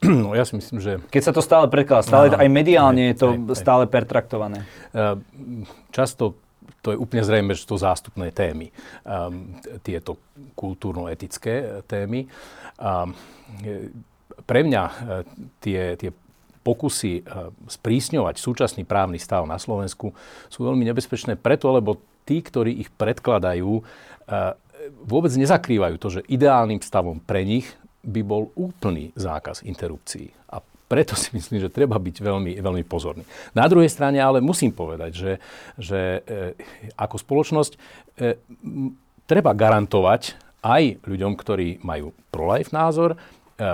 No 0.26 0.38
ja 0.38 0.46
si 0.46 0.54
myslím, 0.54 0.78
že... 0.78 1.02
Keď 1.10 1.24
sa 1.24 1.34
to 1.34 1.42
stále 1.42 1.66
prekladá, 1.66 2.06
stále 2.06 2.30
aj 2.30 2.50
mediálne 2.54 3.10
aj, 3.10 3.10
je 3.10 3.16
to 3.18 3.28
aj, 3.34 3.38
aj. 3.50 3.58
stále 3.58 3.84
pertraktované. 3.90 4.60
Často 5.90 6.38
to 6.88 6.96
je 6.96 7.04
úplne 7.04 7.20
zrejme, 7.20 7.52
že 7.52 7.68
to 7.68 7.76
zástupné 7.76 8.32
témy, 8.32 8.72
um, 9.04 9.60
tieto 9.84 10.16
kultúrno-etické 10.56 11.84
témy. 11.84 12.32
Um, 12.80 13.12
pre 14.48 14.64
mňa 14.64 14.84
uh, 14.88 14.94
tie, 15.60 16.00
tie 16.00 16.16
pokusy 16.64 17.28
uh, 17.28 17.52
sprísňovať 17.68 18.40
súčasný 18.40 18.88
právny 18.88 19.20
stav 19.20 19.44
na 19.44 19.60
Slovensku 19.60 20.16
sú 20.48 20.60
veľmi 20.64 20.88
nebezpečné 20.88 21.36
preto, 21.36 21.76
lebo 21.76 22.00
tí, 22.24 22.40
ktorí 22.40 22.80
ich 22.80 22.90
predkladajú, 22.96 23.84
uh, 23.84 24.56
vôbec 25.04 25.34
nezakrývajú 25.36 25.96
to, 26.00 26.08
že 26.08 26.28
ideálnym 26.32 26.80
stavom 26.80 27.20
pre 27.20 27.44
nich 27.44 27.68
by 28.04 28.22
bol 28.24 28.50
úplný 28.56 29.12
zákaz 29.18 29.66
interrupcií. 29.66 30.30
A 30.54 30.62
preto 30.88 31.20
si 31.20 31.36
myslím, 31.36 31.60
že 31.60 31.70
treba 31.70 32.00
byť 32.00 32.16
veľmi, 32.24 32.54
veľmi 32.64 32.84
pozorný. 32.88 33.28
Na 33.52 33.68
druhej 33.68 33.92
strane 33.92 34.24
ale 34.24 34.40
musím 34.40 34.72
povedať, 34.72 35.12
že, 35.12 35.34
že 35.76 36.24
e, 36.24 36.56
ako 36.96 37.16
spoločnosť 37.20 37.72
e, 37.76 37.80
treba 39.28 39.52
garantovať 39.52 40.40
aj 40.64 41.04
ľuďom, 41.04 41.36
ktorí 41.36 41.84
majú 41.84 42.16
pro-life 42.32 42.72
názor, 42.72 43.14
e, 43.14 43.18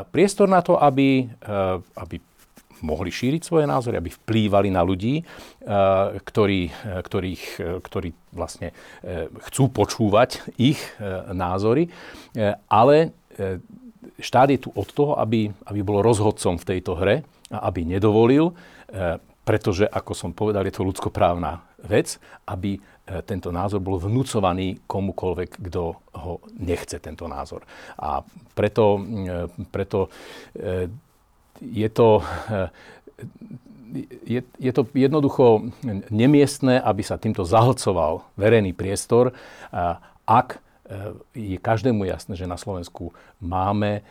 priestor 0.09 0.49
na 0.49 0.65
to, 0.65 0.81
aby, 0.81 1.29
e, 1.29 1.53
aby 2.01 2.17
mohli 2.83 3.13
šíriť 3.13 3.41
svoje 3.45 3.63
názory, 3.69 3.95
aby 3.95 4.11
vplývali 4.11 4.67
na 4.67 4.83
ľudí, 4.83 5.23
ktorí, 6.19 6.67
ktorých, 6.83 7.43
ktorí 7.79 8.11
vlastne 8.35 8.75
chcú 9.47 9.71
počúvať 9.71 10.43
ich 10.59 10.75
názory, 11.31 11.87
ale 12.67 13.15
štát 14.19 14.49
je 14.53 14.59
tu 14.67 14.69
od 14.73 14.87
toho, 14.89 15.19
aby, 15.19 15.51
aby 15.67 15.79
bol 15.81 16.03
rozhodcom 16.03 16.59
v 16.59 16.67
tejto 16.75 16.97
hre 16.99 17.23
a 17.51 17.57
aby 17.69 17.85
nedovolil, 17.85 18.51
e, 18.51 18.53
pretože, 19.43 19.83
ako 19.87 20.11
som 20.15 20.31
povedal, 20.31 20.63
je 20.63 20.75
to 20.75 20.87
ľudskoprávna 20.87 21.63
vec, 21.83 22.17
aby 22.47 22.77
e, 22.77 22.79
tento 23.27 23.51
názor 23.51 23.83
bol 23.83 23.99
vnúcovaný 23.99 24.87
komukoľvek, 24.87 25.49
kto 25.69 25.81
ho 26.15 26.33
nechce, 26.59 26.97
tento 27.03 27.27
názor. 27.27 27.67
A 27.99 28.23
preto, 28.55 28.99
e, 28.99 29.47
preto 29.69 30.07
je 31.61 31.89
to 31.93 32.07
je, 34.25 34.41
je 34.57 34.71
to 34.73 34.89
jednoducho 34.97 35.69
nemiestné, 36.09 36.81
aby 36.81 37.05
sa 37.05 37.21
týmto 37.21 37.45
zahlcoval 37.45 38.25
verejný 38.33 38.73
priestor, 38.73 39.37
ak 40.25 40.63
je 41.33 41.57
každému 41.57 42.05
jasné, 42.05 42.35
že 42.35 42.49
na 42.49 42.57
Slovensku 42.59 43.11
máme 43.39 43.99
e, 43.99 44.01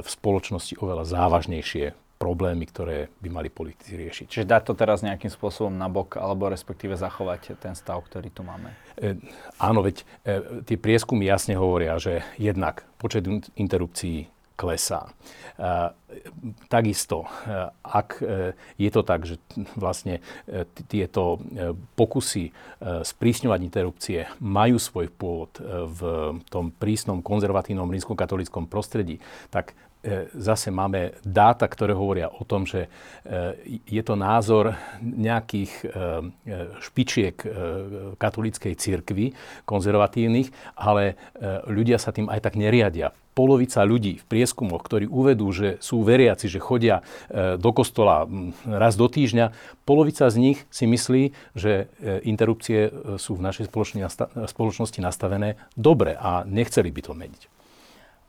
v 0.00 0.08
spoločnosti 0.08 0.78
oveľa 0.78 1.04
závažnejšie 1.08 1.92
problémy, 2.22 2.70
ktoré 2.70 3.10
by 3.18 3.28
mali 3.34 3.50
politici 3.50 3.98
riešiť. 3.98 4.26
Čiže 4.30 4.46
dať 4.46 4.62
to 4.70 4.78
teraz 4.78 5.02
nejakým 5.02 5.26
spôsobom 5.26 5.74
nabok, 5.74 6.22
alebo 6.22 6.46
respektíve 6.46 6.94
zachovať 6.94 7.58
ten 7.58 7.74
stav, 7.74 7.98
ktorý 8.06 8.30
tu 8.30 8.46
máme? 8.46 8.70
E, 8.94 9.18
áno, 9.58 9.82
veď 9.82 10.06
e, 10.22 10.62
tie 10.62 10.78
prieskumy 10.78 11.26
jasne 11.26 11.58
hovoria, 11.58 11.98
že 11.98 12.22
jednak 12.38 12.86
počet 13.02 13.26
interrupcií 13.58 14.30
klesá. 14.62 15.10
Takisto, 16.70 17.26
ak 17.82 18.20
e, 18.20 18.52
je 18.78 18.90
to 18.92 19.02
tak, 19.02 19.26
že 19.26 19.40
vlastne 19.74 20.20
e, 20.44 20.62
tieto 20.86 21.40
e, 21.40 21.72
pokusy 21.96 22.52
sprísňovať 22.82 23.60
interrupcie 23.64 24.28
majú 24.38 24.76
svoj 24.76 25.08
pôvod 25.12 25.56
v 25.88 26.00
tom 26.52 26.68
prísnom 26.70 27.24
konzervatívnom 27.24 27.88
rímskokatolickom 27.88 28.68
prostredí, 28.68 29.18
tak 29.48 29.74
zase 30.34 30.74
máme 30.74 31.14
dáta, 31.22 31.70
ktoré 31.70 31.94
hovoria 31.94 32.26
o 32.26 32.42
tom, 32.42 32.66
že 32.66 32.90
je 33.86 34.02
to 34.02 34.18
názor 34.18 34.74
nejakých 34.98 35.70
špičiek 36.82 37.38
katolíckej 38.18 38.74
cirkvy, 38.74 39.38
konzervatívnych, 39.62 40.50
ale 40.74 41.14
ľudia 41.70 42.02
sa 42.02 42.10
tým 42.10 42.26
aj 42.26 42.42
tak 42.42 42.58
neriadia 42.58 43.14
polovica 43.32 43.80
ľudí 43.84 44.20
v 44.20 44.28
prieskumoch, 44.28 44.84
ktorí 44.84 45.08
uvedú, 45.08 45.48
že 45.52 45.80
sú 45.80 46.04
veriaci, 46.04 46.48
že 46.48 46.60
chodia 46.60 47.00
e, 47.28 47.56
do 47.56 47.70
kostola 47.72 48.28
raz 48.68 48.94
do 48.96 49.08
týždňa, 49.08 49.56
polovica 49.88 50.28
z 50.28 50.36
nich 50.36 50.58
si 50.68 50.84
myslí, 50.84 51.32
že 51.56 51.88
e, 51.98 52.20
interrupcie 52.28 52.88
e, 52.88 52.90
sú 53.16 53.40
v 53.40 53.44
našej 53.48 53.72
spoločnosti 54.48 55.00
nastavené 55.00 55.56
dobre 55.74 56.16
a 56.16 56.44
nechceli 56.44 56.92
by 56.92 57.00
to 57.00 57.12
meniť. 57.16 57.51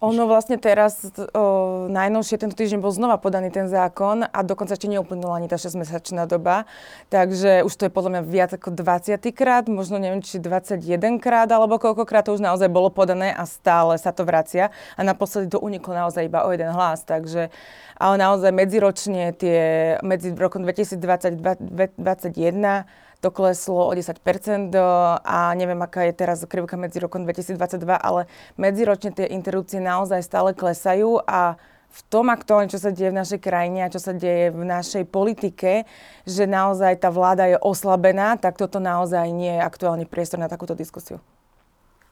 Ono 0.04 0.28
vlastne 0.28 0.60
teraz, 0.60 1.00
o, 1.16 1.88
najnovšie 1.88 2.36
tento 2.36 2.60
týždeň 2.60 2.84
bol 2.84 2.92
znova 2.92 3.16
podaný 3.16 3.56
ten 3.56 3.72
zákon 3.72 4.28
a 4.28 4.40
dokonca 4.44 4.76
ešte 4.76 4.92
neuplynula 4.92 5.40
ani 5.40 5.48
tá 5.48 5.56
6-mesačná 5.56 6.28
doba. 6.28 6.68
Takže 7.08 7.64
už 7.64 7.72
to 7.72 7.88
je 7.88 7.92
podľa 7.96 8.20
mňa 8.20 8.22
viac 8.28 8.52
ako 8.52 8.76
20 8.76 9.24
krát, 9.32 9.72
možno 9.72 10.04
neviem, 10.04 10.20
či 10.20 10.44
21 10.44 11.24
krát, 11.24 11.48
alebo 11.48 11.80
koľkokrát 11.80 12.28
to 12.28 12.36
už 12.36 12.44
naozaj 12.44 12.68
bolo 12.68 12.92
podané 12.92 13.32
a 13.32 13.48
stále 13.48 13.96
sa 13.96 14.12
to 14.12 14.28
vracia. 14.28 14.76
A 15.00 15.08
naposledy 15.08 15.48
to 15.48 15.64
uniklo 15.64 15.96
naozaj 15.96 16.28
iba 16.28 16.44
o 16.44 16.52
jeden 16.52 16.76
hlas. 16.76 17.08
Takže, 17.08 17.48
ale 17.96 18.16
naozaj 18.20 18.52
medziročne 18.52 19.32
tie, 19.40 19.96
medzi 20.04 20.36
rokom 20.36 20.68
2020 20.68 21.40
2021 21.96 23.03
to 23.24 23.32
kleslo 23.32 23.88
o 23.88 23.94
10% 23.96 24.76
a 25.24 25.40
neviem, 25.56 25.80
aká 25.80 26.04
je 26.04 26.14
teraz 26.14 26.44
krivka 26.44 26.76
medzi 26.76 27.00
rokom 27.00 27.24
2022, 27.24 27.88
ale 27.96 28.28
medziročne 28.60 29.16
tie 29.16 29.32
interrupcie 29.32 29.80
naozaj 29.80 30.20
stále 30.20 30.52
klesajú 30.52 31.24
a 31.24 31.56
v 31.94 32.02
tom 32.10 32.34
aktuálne, 32.34 32.74
čo 32.74 32.82
sa 32.82 32.90
deje 32.90 33.14
v 33.14 33.20
našej 33.22 33.40
krajine 33.40 33.86
a 33.86 33.94
čo 33.94 34.02
sa 34.02 34.18
deje 34.18 34.50
v 34.50 34.66
našej 34.66 35.06
politike, 35.08 35.86
že 36.26 36.50
naozaj 36.50 37.00
tá 37.00 37.14
vláda 37.14 37.46
je 37.48 37.58
oslabená, 37.62 38.36
tak 38.36 38.58
toto 38.58 38.82
naozaj 38.82 39.30
nie 39.30 39.56
je 39.56 39.62
aktuálny 39.62 40.10
priestor 40.10 40.42
na 40.42 40.50
takúto 40.50 40.74
diskusiu. 40.74 41.22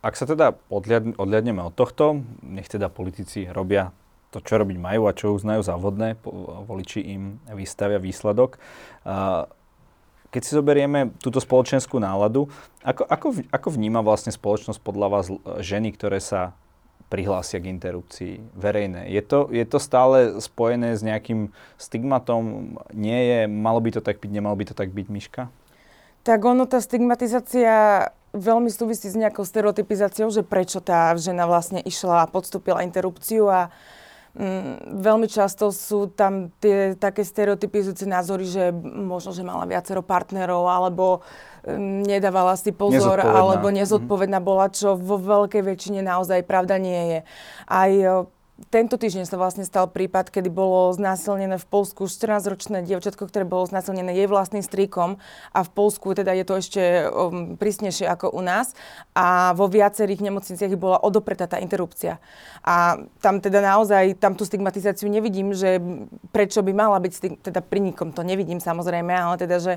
Ak 0.06 0.18
sa 0.18 0.30
teda 0.30 0.53
odliad, 0.70 1.18
odliadneme 1.18 1.65
od 1.65 1.74
tohto, 1.74 2.22
nech 2.46 2.70
teda 2.70 2.94
politici 2.94 3.50
robia 3.50 3.89
to, 4.30 4.39
čo 4.39 4.62
robiť 4.62 4.77
majú 4.80 5.10
a 5.10 5.18
čo 5.18 5.34
uznajú 5.34 5.62
za 5.65 5.75
vhodné, 5.75 6.15
voliči 6.70 7.01
im 7.03 7.41
vystavia 7.51 8.00
výsledok. 8.00 8.62
Keď 10.31 10.41
si 10.41 10.55
zoberieme 10.55 11.11
túto 11.19 11.43
spoločenskú 11.43 12.00
náladu, 12.00 12.47
ako, 12.81 13.03
ako, 13.03 13.27
ako 13.51 13.67
vníma 13.75 14.00
vlastne 14.00 14.31
spoločnosť 14.31 14.79
podľa 14.79 15.07
vás 15.11 15.25
ženy, 15.59 15.91
ktoré 15.91 16.23
sa 16.23 16.55
prihlásia 17.11 17.59
k 17.59 17.67
interrupcii 17.75 18.55
verejné. 18.55 19.11
Je 19.11 19.19
to, 19.19 19.51
je 19.51 19.67
to 19.67 19.83
stále 19.83 20.39
spojené 20.39 20.95
s 20.95 21.03
nejakým 21.03 21.51
stigmatom? 21.75 22.75
Nie 22.95 23.19
je, 23.27 23.39
malo 23.51 23.83
by 23.83 24.00
to 24.00 24.00
tak 24.00 24.23
byť, 24.23 24.31
nemalo 24.31 24.55
by 24.55 24.71
to 24.71 24.75
tak 24.75 24.95
byť, 24.95 25.07
Miška? 25.11 25.51
Tak 26.23 26.39
ono, 26.47 26.63
tá 26.63 26.79
stigmatizácia 26.79 28.07
veľmi 28.31 28.71
súvisí 28.71 29.11
s 29.11 29.19
nejakou 29.19 29.43
stereotypizáciou, 29.43 30.31
že 30.31 30.47
prečo 30.47 30.79
tá 30.79 31.11
žena 31.19 31.43
vlastne 31.43 31.83
išla 31.83 32.23
a 32.23 32.31
podstúpila 32.31 32.88
interrupciu 32.88 33.51
a 33.51 33.75
mm, 34.35 35.01
veľmi 35.01 35.27
často 35.27 35.71
sú 35.71 36.11
tam 36.11 36.51
tie 36.63 36.95
také 36.95 37.23
stereotypizujúce 37.23 38.07
názory, 38.07 38.45
že 38.47 38.63
možno, 38.81 39.35
že 39.35 39.43
mala 39.45 39.67
viacero 39.67 40.01
partnerov 40.03 40.67
alebo 40.67 41.23
mm, 41.67 42.07
nedávala 42.07 42.55
si 42.55 42.71
pozor 42.71 43.19
alebo 43.21 43.69
nezodpovedná 43.71 44.39
bola, 44.39 44.71
čo 44.71 44.95
vo 44.95 45.19
veľkej 45.19 45.63
väčšine 45.63 46.01
naozaj 46.03 46.47
pravda 46.47 46.79
nie 46.79 47.01
je. 47.15 47.19
Aj 47.67 47.91
tento 48.70 49.00
týždeň 49.00 49.25
sa 49.25 49.39
vlastne 49.39 49.65
stal 49.65 49.89
prípad, 49.89 50.30
kedy 50.30 50.51
bolo 50.53 50.94
znásilnené 50.94 51.58
v 51.58 51.65
Polsku 51.65 52.06
14-ročné 52.06 52.86
dievčatko, 52.86 53.25
ktoré 53.25 53.48
bolo 53.48 53.65
znásilnené 53.65 54.13
jej 54.13 54.27
vlastným 54.30 54.62
stríkom 54.62 55.18
a 55.56 55.60
v 55.65 55.70
Polsku 55.74 56.13
teda 56.13 56.36
je 56.38 56.46
to 56.46 56.53
ešte 56.60 56.82
um, 57.10 57.58
prísnejšie 57.58 58.06
ako 58.06 58.30
u 58.36 58.41
nás 58.46 58.77
a 59.18 59.58
vo 59.58 59.65
viacerých 59.65 60.22
nemocniciach 60.22 60.77
bola 60.77 61.01
odopretá 61.01 61.50
tá 61.50 61.58
interrupcia. 61.58 62.22
A 62.62 63.01
tam 63.24 63.41
teda 63.41 63.63
naozaj, 63.63 64.22
tam 64.22 64.38
tú 64.38 64.46
stigmatizáciu 64.46 65.10
nevidím, 65.10 65.58
že 65.58 65.82
prečo 66.30 66.62
by 66.62 66.72
mala 66.75 67.01
byť, 67.01 67.41
teda 67.41 67.65
pri 67.65 67.80
nikom 67.82 68.13
to 68.13 68.22
nevidím 68.22 68.62
samozrejme, 68.62 69.10
ale 69.10 69.36
teda, 69.41 69.58
že 69.58 69.74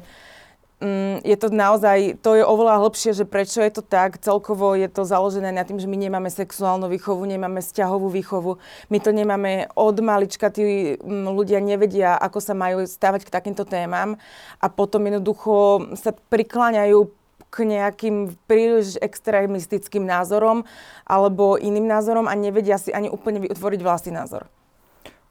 je 1.24 1.36
to 1.38 1.48
naozaj, 1.54 2.18
to 2.18 2.34
je 2.34 2.44
oveľa 2.44 2.82
hlbšie, 2.82 3.14
že 3.14 3.24
prečo 3.24 3.62
je 3.62 3.78
to 3.78 3.82
tak. 3.82 4.18
Celkovo 4.18 4.74
je 4.74 4.90
to 4.90 5.06
založené 5.06 5.54
na 5.54 5.62
tým, 5.62 5.78
že 5.78 5.86
my 5.86 5.96
nemáme 5.96 6.28
sexuálnu 6.28 6.90
výchovu, 6.90 7.22
nemáme 7.24 7.62
vzťahovú 7.62 8.10
výchovu. 8.10 8.58
My 8.90 8.98
to 8.98 9.14
nemáme 9.14 9.70
od 9.78 9.96
malička, 10.02 10.50
tí 10.50 10.98
mm, 10.98 11.30
ľudia 11.30 11.62
nevedia, 11.62 12.18
ako 12.18 12.38
sa 12.42 12.52
majú 12.58 12.84
stávať 12.84 13.24
k 13.24 13.34
takýmto 13.34 13.62
témam 13.64 14.18
a 14.58 14.66
potom 14.66 15.06
jednoducho 15.06 15.94
sa 15.94 16.10
prikláňajú 16.12 17.06
k 17.54 17.56
nejakým 17.70 18.34
príliš 18.50 18.98
extrémistickým 18.98 20.02
názorom 20.02 20.66
alebo 21.06 21.54
iným 21.54 21.86
názorom 21.86 22.26
a 22.26 22.34
nevedia 22.34 22.82
si 22.82 22.90
ani 22.90 23.06
úplne 23.06 23.38
vytvoriť 23.46 23.80
vlastný 23.80 24.12
názor. 24.18 24.50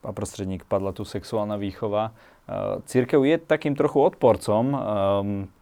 Pán 0.03 0.15
prostredník, 0.15 0.67
padla 0.67 0.91
tu 0.91 1.07
sexuálna 1.07 1.55
výchova. 1.55 2.12
Eh, 2.43 2.75
církev 2.83 3.23
je 3.23 3.39
takým 3.39 3.71
trochu 3.71 4.03
odporcom 4.03 4.75
um, 4.75 4.77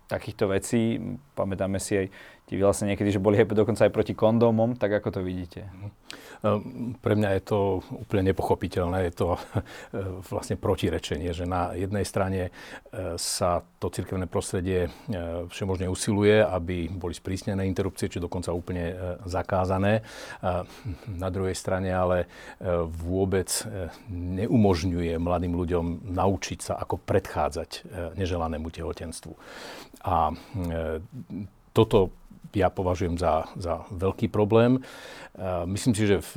takýchto 0.09 0.50
vecí. 0.50 0.97
Pamätáme 1.38 1.77
si 1.77 1.93
aj 1.93 2.05
tie 2.50 2.57
vlastne 2.57 2.89
niekedy, 2.89 3.13
že 3.13 3.21
boli 3.21 3.38
dokonca 3.38 3.85
aj 3.85 3.93
proti 3.93 4.17
kondómom, 4.17 4.73
tak 4.73 4.97
ako 4.97 5.13
to 5.13 5.21
vidíte? 5.21 5.69
Ehm, 6.41 6.98
pre 6.98 7.13
mňa 7.13 7.29
je 7.38 7.43
to 7.45 7.60
úplne 7.93 8.33
nepochopiteľné, 8.33 9.10
je 9.10 9.13
to 9.13 9.29
vlastne 10.33 10.57
protirečenie, 10.57 11.29
že 11.33 11.45
na 11.45 11.77
jednej 11.77 12.05
strane 12.05 12.50
eh, 12.50 13.15
sa 13.17 13.62
to 13.81 13.89
cirkevné 13.89 14.29
prostredie 14.29 14.93
všemožne 15.50 15.89
usiluje, 15.89 16.45
aby 16.45 16.86
boli 16.86 17.17
sprísnené 17.17 17.65
interrupcie, 17.65 18.05
či 18.13 18.21
dokonca 18.21 18.53
úplne 18.53 19.17
zakázané. 19.25 20.05
Na 21.10 21.29
druhej 21.33 21.57
strane 21.57 21.89
ale 21.89 22.29
vôbec 22.86 23.50
neumožňuje 24.13 25.17
mladým 25.17 25.57
ľuďom 25.57 26.13
naučiť 26.13 26.60
sa, 26.62 26.74
ako 26.77 27.01
predchádzať 27.01 27.89
neželanému 28.13 28.69
tehotenstvu. 28.69 29.33
A 30.05 30.29
toto 31.74 32.13
ja 32.51 32.67
považujem 32.67 33.15
za, 33.15 33.48
za 33.55 33.88
veľký 33.93 34.27
problém. 34.27 34.81
Myslím 35.65 35.95
si, 35.95 36.03
že 36.10 36.19
v, 36.19 36.33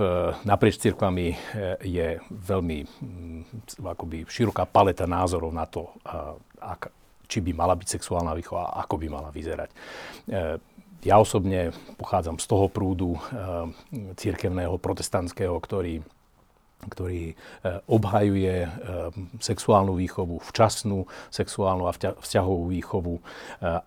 naprieč 0.47 0.79
cirkvami 0.79 1.35
e, 1.35 1.37
je 1.83 2.09
veľmi 2.31 2.79
mm, 2.87 3.41
akoby 3.83 4.23
široká 4.23 4.71
paleta 4.71 5.11
názorov 5.11 5.51
na 5.51 5.67
to, 5.67 5.91
ak, 6.63 6.95
či 7.27 7.43
by 7.43 7.51
mala 7.51 7.75
byť 7.75 7.99
sexuálna 7.99 8.31
výchova 8.39 8.71
a 8.71 8.87
ako 8.87 8.95
by 9.03 9.07
mala 9.11 9.35
vyzerať. 9.35 9.71
E, 9.75 9.77
ja 11.05 11.21
osobne 11.21 11.69
pochádzam 12.01 12.41
z 12.41 12.47
toho 12.49 12.67
prúdu 12.73 13.13
e, 13.13 13.21
církevného, 14.17 14.81
protestantského, 14.81 15.53
ktorý 15.59 16.01
ktorý 16.89 17.33
e, 17.33 17.35
obhajuje 17.87 18.57
e, 18.65 18.69
sexuálnu 19.39 19.95
výchovu, 19.95 20.41
včasnú 20.43 21.07
sexuálnu 21.31 21.87
a 21.87 21.93
vzťahovú 21.95 22.65
výchovu 22.73 23.15
e, 23.19 23.23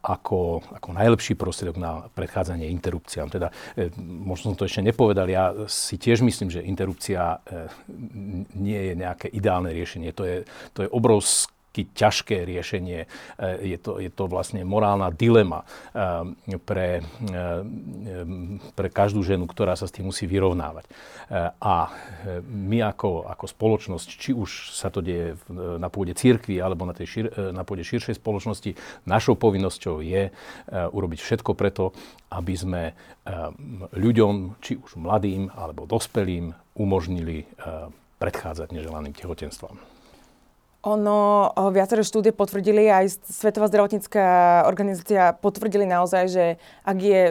ako, 0.06 0.64
ako 0.78 0.90
najlepší 0.94 1.34
prostriedok 1.36 1.78
na 1.82 1.92
predchádzanie 2.14 2.70
interrupciám. 2.72 3.28
Teda, 3.28 3.52
možno 4.00 4.54
som 4.54 4.60
to 4.60 4.70
ešte 4.70 4.86
nepovedal, 4.86 5.28
ja 5.28 5.52
si 5.68 6.00
tiež 6.00 6.24
myslím, 6.24 6.48
že 6.48 6.64
interrupcia 6.64 7.44
nie 8.56 8.80
je 8.92 8.94
nejaké 8.96 9.28
ideálne 9.28 9.76
riešenie. 9.76 10.16
To 10.16 10.24
je, 10.24 10.38
to 10.72 10.88
je 10.88 10.90
obrovské 10.94 11.57
vždy 11.78 11.94
ťažké 11.94 12.38
riešenie. 12.42 13.06
E, 13.06 13.08
je 13.62 13.78
to, 13.78 14.02
je 14.02 14.10
to 14.10 14.26
vlastne 14.26 14.66
morálna 14.66 15.14
dilema 15.14 15.62
e, 15.94 16.58
pre, 16.58 17.06
e, 17.06 17.38
pre 18.74 18.88
každú 18.90 19.22
ženu, 19.22 19.46
ktorá 19.46 19.78
sa 19.78 19.86
s 19.86 19.94
tým 19.94 20.10
musí 20.10 20.26
vyrovnávať. 20.26 20.90
A 21.60 21.92
my 22.48 22.88
ako, 22.88 23.28
ako 23.28 23.46
spoločnosť, 23.52 24.08
či 24.16 24.32
už 24.32 24.72
sa 24.72 24.88
to 24.88 25.04
deje 25.04 25.36
na 25.52 25.92
pôde 25.92 26.16
církvy 26.16 26.58
alebo 26.64 26.88
na, 26.88 26.96
tej 26.96 27.08
šir, 27.12 27.26
na 27.52 27.68
pôde 27.68 27.84
širšej 27.84 28.16
spoločnosti, 28.16 28.72
našou 29.04 29.36
povinnosťou 29.36 30.00
je 30.00 30.32
urobiť 30.72 31.20
všetko 31.20 31.52
preto, 31.52 31.92
aby 32.32 32.54
sme 32.56 32.84
ľuďom, 33.92 34.56
či 34.64 34.80
už 34.80 34.96
mladým 34.96 35.52
alebo 35.52 35.84
dospelým, 35.84 36.56
umožnili 36.80 37.44
predchádzať 38.24 38.72
neželaným 38.72 39.12
tehotenstvám. 39.12 39.97
Ono, 40.86 41.50
viaceré 41.74 42.06
štúdie 42.06 42.32
potvrdili, 42.32 42.86
aj 42.86 43.18
Svetová 43.26 43.66
zdravotnícká 43.68 44.62
organizácia 44.70 45.34
potvrdili 45.34 45.90
naozaj, 45.90 46.24
že 46.30 46.46
ak 46.86 46.98
je 47.02 47.22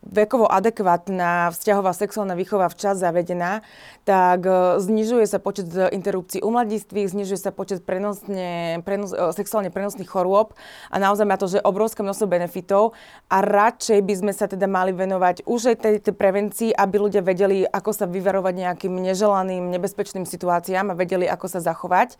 vekovo 0.00 0.48
adekvátna 0.48 1.52
vzťahová 1.52 1.92
sexuálna 1.92 2.32
výchova 2.32 2.72
včas 2.72 2.96
zavedená, 2.96 3.60
tak 4.08 4.48
e, 4.48 4.80
znižuje 4.80 5.28
sa 5.28 5.36
počet 5.36 5.68
interrupcií 5.68 6.40
u 6.40 6.48
mladistvých, 6.48 7.12
znižuje 7.12 7.36
sa 7.36 7.52
počet 7.52 7.84
prenosne, 7.84 8.80
prenos, 8.80 9.12
e, 9.12 9.36
sexuálne 9.36 9.68
prenosných 9.68 10.08
chorôb 10.08 10.56
a 10.88 10.96
naozaj 10.96 11.28
má 11.28 11.36
to, 11.36 11.52
že 11.52 11.60
obrovské 11.60 12.00
množstvo 12.00 12.26
benefitov 12.32 12.96
a 13.28 13.44
radšej 13.44 14.00
by 14.00 14.14
sme 14.16 14.32
sa 14.32 14.48
teda 14.48 14.64
mali 14.64 14.96
venovať 14.96 15.44
už 15.44 15.76
aj 15.76 15.76
tej, 15.84 15.94
tej 16.00 16.14
prevencii, 16.16 16.70
aby 16.72 16.96
ľudia 16.96 17.20
vedeli, 17.20 17.68
ako 17.68 17.92
sa 17.92 18.08
vyvarovať 18.08 18.54
nejakým 18.56 18.94
neželaným, 18.96 19.68
nebezpečným 19.68 20.24
situáciám 20.24 20.90
a 20.90 20.98
vedeli, 20.98 21.28
ako 21.28 21.46
sa 21.46 21.60
zachovať. 21.60 22.16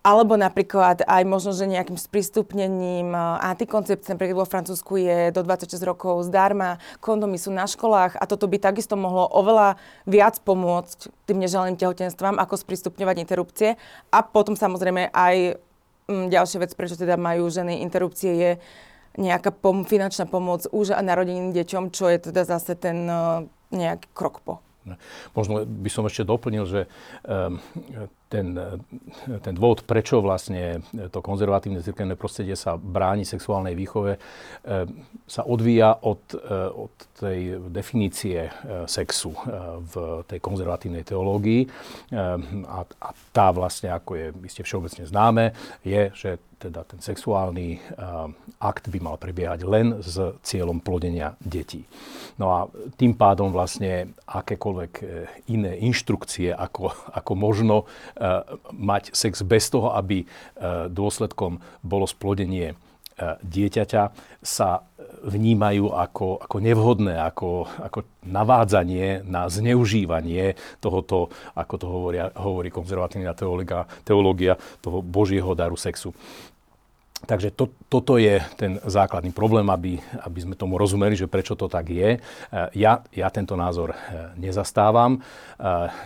Alebo 0.00 0.32
napríklad 0.32 1.04
aj 1.04 1.22
možno, 1.28 1.52
že 1.52 1.68
nejakým 1.68 2.00
sprístupnením 2.00 3.12
eh, 3.12 3.20
antikoncepcie, 3.52 4.16
napríklad 4.16 4.38
vo 4.40 4.48
Francúzsku 4.48 4.96
je 4.96 5.28
do 5.28 5.44
26 5.44 5.76
rokov 5.84 6.24
zdarma, 6.24 6.80
kondomy 7.04 7.36
sú 7.36 7.52
na 7.52 7.68
školách 7.68 8.16
a 8.16 8.24
toto 8.24 8.48
by 8.48 8.56
takisto 8.56 8.96
mohlo 8.96 9.28
oveľa 9.28 9.76
viac 10.08 10.40
pomôcť 10.40 11.12
tým 11.28 11.44
neželeným 11.44 11.76
tehotenstvám, 11.76 12.40
ako 12.40 12.56
sprístupňovať 12.56 13.16
interrupcie. 13.20 13.76
A 14.08 14.24
potom 14.24 14.56
samozrejme 14.56 15.12
aj 15.12 15.60
m, 16.08 16.12
mm, 16.16 16.26
ďalšia 16.32 16.64
vec, 16.64 16.72
prečo 16.72 16.96
teda 16.96 17.20
majú 17.20 17.52
ženy 17.52 17.84
interrupcie, 17.84 18.32
je 18.32 18.50
nejaká 19.20 19.52
pom- 19.52 19.84
finančná 19.84 20.24
pomoc 20.24 20.64
už 20.72 20.96
a 20.96 21.04
narodeným 21.04 21.52
deťom, 21.52 21.92
čo 21.92 22.08
je 22.08 22.30
teda 22.30 22.48
zase 22.48 22.72
ten 22.78 23.04
uh, 23.04 23.44
nejaký 23.68 24.08
krok 24.16 24.40
po. 24.40 24.64
Možno 25.36 25.62
by 25.64 25.90
som 25.92 26.08
ešte 26.08 26.24
doplnil, 26.24 26.64
že 26.64 26.80
um, 27.26 27.60
ten, 28.30 28.54
ten 29.42 29.54
dôvod, 29.58 29.82
prečo 29.82 30.22
vlastne 30.22 30.86
to 31.10 31.18
konzervatívne 31.18 31.82
cirkevné 31.82 32.14
prostredie 32.14 32.54
sa 32.54 32.78
bráni 32.78 33.26
sexuálnej 33.26 33.74
výchove, 33.74 34.14
e, 34.14 34.18
sa 35.26 35.42
odvíja 35.42 35.98
od, 36.06 36.38
e, 36.38 36.38
od 36.70 36.94
tej 37.18 37.58
definície 37.74 38.46
e, 38.46 38.50
sexu 38.86 39.34
v 39.82 40.22
tej 40.30 40.38
konzervatívnej 40.38 41.02
teológii. 41.02 41.66
A, 42.14 42.86
a 42.86 43.08
tá 43.34 43.50
vlastne, 43.50 43.90
ako 43.90 44.14
je 44.14 44.26
iste 44.46 44.62
všeobecne 44.62 45.10
známe, 45.10 45.44
je, 45.82 46.14
že 46.14 46.30
teda 46.60 46.84
ten 46.84 47.00
sexuálny 47.00 47.80
akt 48.60 48.92
by 48.92 48.98
mal 49.00 49.16
prebiehať 49.16 49.64
len 49.64 50.04
s 50.04 50.20
cieľom 50.44 50.84
plodenia 50.84 51.32
detí. 51.40 51.88
No 52.36 52.52
a 52.52 52.58
tým 53.00 53.16
pádom 53.16 53.48
vlastne 53.48 54.12
akékoľvek 54.28 54.92
iné 55.48 55.80
inštrukcie, 55.80 56.52
ako, 56.52 56.92
ako 57.16 57.32
možno 57.32 57.88
mať 58.76 59.16
sex 59.16 59.40
bez 59.40 59.72
toho, 59.72 59.96
aby 59.96 60.28
dôsledkom 60.92 61.64
bolo 61.80 62.04
splodenie 62.04 62.76
dieťaťa, 63.44 64.02
sa 64.40 64.84
vnímajú 65.20 65.92
ako, 65.92 66.40
ako 66.40 66.56
nevhodné, 66.64 67.20
ako, 67.20 67.68
ako 67.68 68.08
navádzanie 68.24 69.20
na 69.28 69.52
zneužívanie 69.52 70.56
tohoto, 70.80 71.28
ako 71.52 71.74
to 71.76 71.86
hovoria, 71.86 72.32
hovorí 72.40 72.72
konzervatívna 72.72 73.36
teológia, 73.36 73.84
teológia, 74.00 74.54
toho 74.80 75.04
Božieho 75.04 75.52
daru 75.52 75.76
sexu. 75.76 76.16
Takže 77.20 77.52
to, 77.52 77.68
toto 77.92 78.16
je 78.16 78.40
ten 78.56 78.80
základný 78.80 79.28
problém, 79.36 79.68
aby, 79.68 80.00
aby 80.24 80.38
sme 80.40 80.56
tomu 80.56 80.80
rozumeli, 80.80 81.12
že 81.12 81.28
prečo 81.28 81.52
to 81.52 81.68
tak 81.68 81.92
je. 81.92 82.16
Ja, 82.72 83.04
ja 83.12 83.28
tento 83.28 83.60
názor 83.60 83.92
nezastávam. 84.40 85.20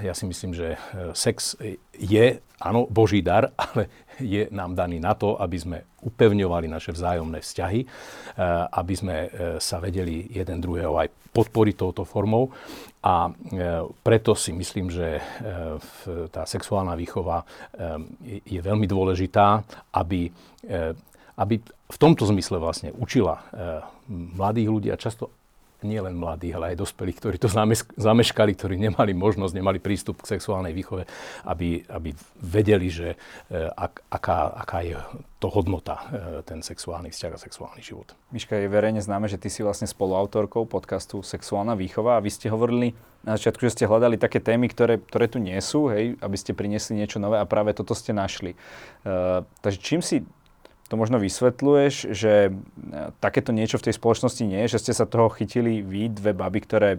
Ja 0.03 0.11
si 0.11 0.27
myslím, 0.27 0.59
že 0.59 0.75
sex 1.15 1.55
je, 1.99 2.41
áno, 2.61 2.87
Boží 2.91 3.23
dar, 3.23 3.53
ale 3.63 3.91
je 4.21 4.47
nám 4.51 4.75
daný 4.79 5.03
na 5.03 5.15
to, 5.15 5.35
aby 5.41 5.57
sme 5.59 5.79
upevňovali 6.05 6.67
naše 6.69 6.93
vzájomné 6.95 7.41
vzťahy, 7.41 7.81
eh, 7.83 7.89
aby 8.71 8.95
sme 8.95 9.17
eh, 9.17 9.29
sa 9.59 9.81
vedeli 9.81 10.29
jeden 10.31 10.61
druhého 10.61 10.95
aj 10.95 11.09
podporiť 11.35 11.75
touto 11.75 12.03
formou. 12.07 12.53
A 13.03 13.29
eh, 13.29 13.83
preto 14.05 14.39
si 14.39 14.55
myslím, 14.55 14.89
že 14.93 15.19
tá 16.31 16.47
sexuálna 16.47 16.95
výchova 16.95 17.43
je 18.45 18.61
veľmi 18.61 18.87
dôležitá, 18.87 19.63
aby, 19.97 20.29
aby 21.39 21.55
v 21.65 21.97
tomto 21.99 22.27
zmysle 22.29 22.61
vlastne 22.61 22.91
učila 22.95 23.41
mladých 24.09 24.69
ľudí 24.69 24.89
a 24.93 25.01
často 25.01 25.44
nie 25.85 26.01
len 26.01 26.17
mladých, 26.17 26.57
ale 26.57 26.67
aj 26.73 26.81
dospelých, 26.81 27.19
ktorí 27.21 27.37
to 27.39 27.49
zameškali, 27.95 28.53
ktorí 28.57 28.75
nemali 28.81 29.13
možnosť, 29.13 29.55
nemali 29.55 29.79
prístup 29.79 30.25
k 30.25 30.35
sexuálnej 30.35 30.73
výchove, 30.73 31.05
aby, 31.45 31.85
aby 31.87 32.11
vedeli, 32.41 32.89
že 32.89 33.15
e, 33.15 33.17
ak, 33.69 34.09
aká, 34.09 34.39
aká 34.65 34.81
je 34.83 34.97
to 35.39 35.53
hodnota, 35.53 36.09
e, 36.09 36.43
ten 36.49 36.65
sexuálny 36.65 37.13
vzťah 37.13 37.33
a 37.37 37.39
sexuálny 37.39 37.85
život. 37.85 38.17
Miška, 38.33 38.57
je 38.57 38.73
verejne 38.73 39.05
známe, 39.05 39.29
že 39.29 39.37
ty 39.37 39.53
si 39.53 39.61
vlastne 39.61 39.85
spoluautorkou 39.85 40.65
podcastu 40.65 41.21
Sexuálna 41.21 41.77
výchova 41.77 42.17
a 42.17 42.25
vy 42.25 42.33
ste 42.33 42.49
hovorili 42.49 42.97
na 43.25 43.37
začiatku, 43.41 43.65
že 43.65 43.81
ste 43.81 43.89
hľadali 43.89 44.21
také 44.21 44.41
témy, 44.41 44.69
ktoré, 44.69 45.01
ktoré 45.01 45.27
tu 45.29 45.41
nie 45.41 45.57
sú, 45.65 45.89
hej, 45.89 46.17
aby 46.21 46.37
ste 46.37 46.53
priniesli 46.53 46.97
niečo 47.01 47.17
nové 47.17 47.41
a 47.41 47.49
práve 47.49 47.73
toto 47.73 47.97
ste 47.97 48.13
našli. 48.13 48.53
Uh, 49.01 49.41
takže 49.65 49.81
čím 49.81 50.05
si 50.05 50.29
to 50.85 51.01
možno 51.01 51.17
vysvetľuješ, 51.17 52.13
že 52.13 52.33
e, 52.49 52.51
takéto 53.17 53.57
niečo 53.57 53.81
v 53.81 53.89
tej 53.89 53.95
spoločnosti 53.97 54.45
nie 54.45 54.61
je, 54.69 54.77
že 54.77 54.83
ste 54.85 54.93
sa 54.93 55.09
toho 55.09 55.33
chytili 55.33 55.81
vy, 55.81 56.13
dve 56.13 56.37
baby, 56.37 56.61
ktoré 56.61 56.91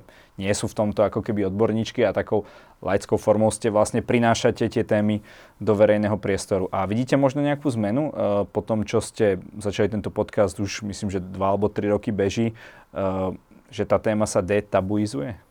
nie 0.41 0.49
sú 0.57 0.65
v 0.65 0.77
tomto 0.77 1.05
ako 1.05 1.21
keby 1.21 1.45
odborníčky 1.53 2.01
a 2.01 2.09
takou 2.09 2.49
laickou 2.81 3.21
formou 3.21 3.53
ste 3.53 3.69
vlastne 3.69 4.01
prinášate 4.01 4.65
tie 4.67 4.83
témy 4.83 5.21
do 5.61 5.77
verejného 5.77 6.17
priestoru. 6.17 6.65
A 6.73 6.89
vidíte 6.89 7.15
možno 7.15 7.45
nejakú 7.45 7.69
zmenu 7.77 8.09
uh, 8.09 8.43
po 8.49 8.59
tom, 8.59 8.83
čo 8.83 8.99
ste 8.99 9.39
začali 9.61 9.87
tento 9.87 10.11
podcast, 10.11 10.59
už 10.59 10.83
myslím, 10.83 11.13
že 11.13 11.23
dva 11.23 11.55
alebo 11.55 11.71
tri 11.71 11.87
roky 11.87 12.11
beží, 12.11 12.51
uh, 12.91 13.31
že 13.71 13.87
tá 13.87 13.95
téma 13.95 14.27
sa 14.27 14.43
detabuizuje? 14.43 15.44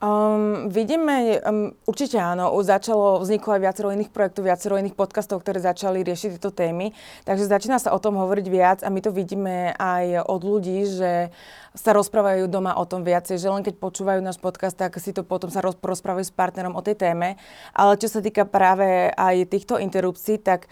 Um, 0.00 0.72
vidíme, 0.72 1.44
um, 1.44 1.76
určite 1.84 2.16
áno, 2.16 2.56
začalo, 2.64 3.20
vzniklo 3.20 3.52
aj 3.52 3.60
viacero 3.60 3.92
iných 3.92 4.08
projektov, 4.08 4.48
viacero 4.48 4.80
iných 4.80 4.96
podcastov, 4.96 5.44
ktoré 5.44 5.60
začali 5.60 6.00
riešiť 6.00 6.40
tieto 6.40 6.48
témy, 6.48 6.96
takže 7.28 7.44
začína 7.44 7.76
sa 7.76 7.92
o 7.92 8.00
tom 8.00 8.16
hovoriť 8.16 8.46
viac 8.48 8.78
a 8.80 8.88
my 8.88 9.04
to 9.04 9.12
vidíme 9.12 9.76
aj 9.76 10.24
od 10.24 10.40
ľudí, 10.40 10.88
že 10.88 11.28
sa 11.76 11.92
rozprávajú 11.92 12.48
doma 12.48 12.80
o 12.80 12.88
tom 12.88 13.04
viacej, 13.04 13.36
že 13.36 13.52
len 13.52 13.60
keď 13.60 13.76
počúvajú 13.76 14.24
náš 14.24 14.40
podcast, 14.40 14.72
tak 14.72 14.96
si 14.96 15.12
to 15.12 15.20
potom 15.20 15.52
sa 15.52 15.60
rozprávajú 15.60 16.24
s 16.24 16.32
partnerom 16.32 16.72
o 16.72 16.80
tej 16.80 16.96
téme. 16.96 17.36
Ale 17.76 18.00
čo 18.00 18.08
sa 18.08 18.24
týka 18.24 18.48
práve 18.48 19.12
aj 19.12 19.52
týchto 19.52 19.76
interrupcií, 19.76 20.40
tak 20.40 20.64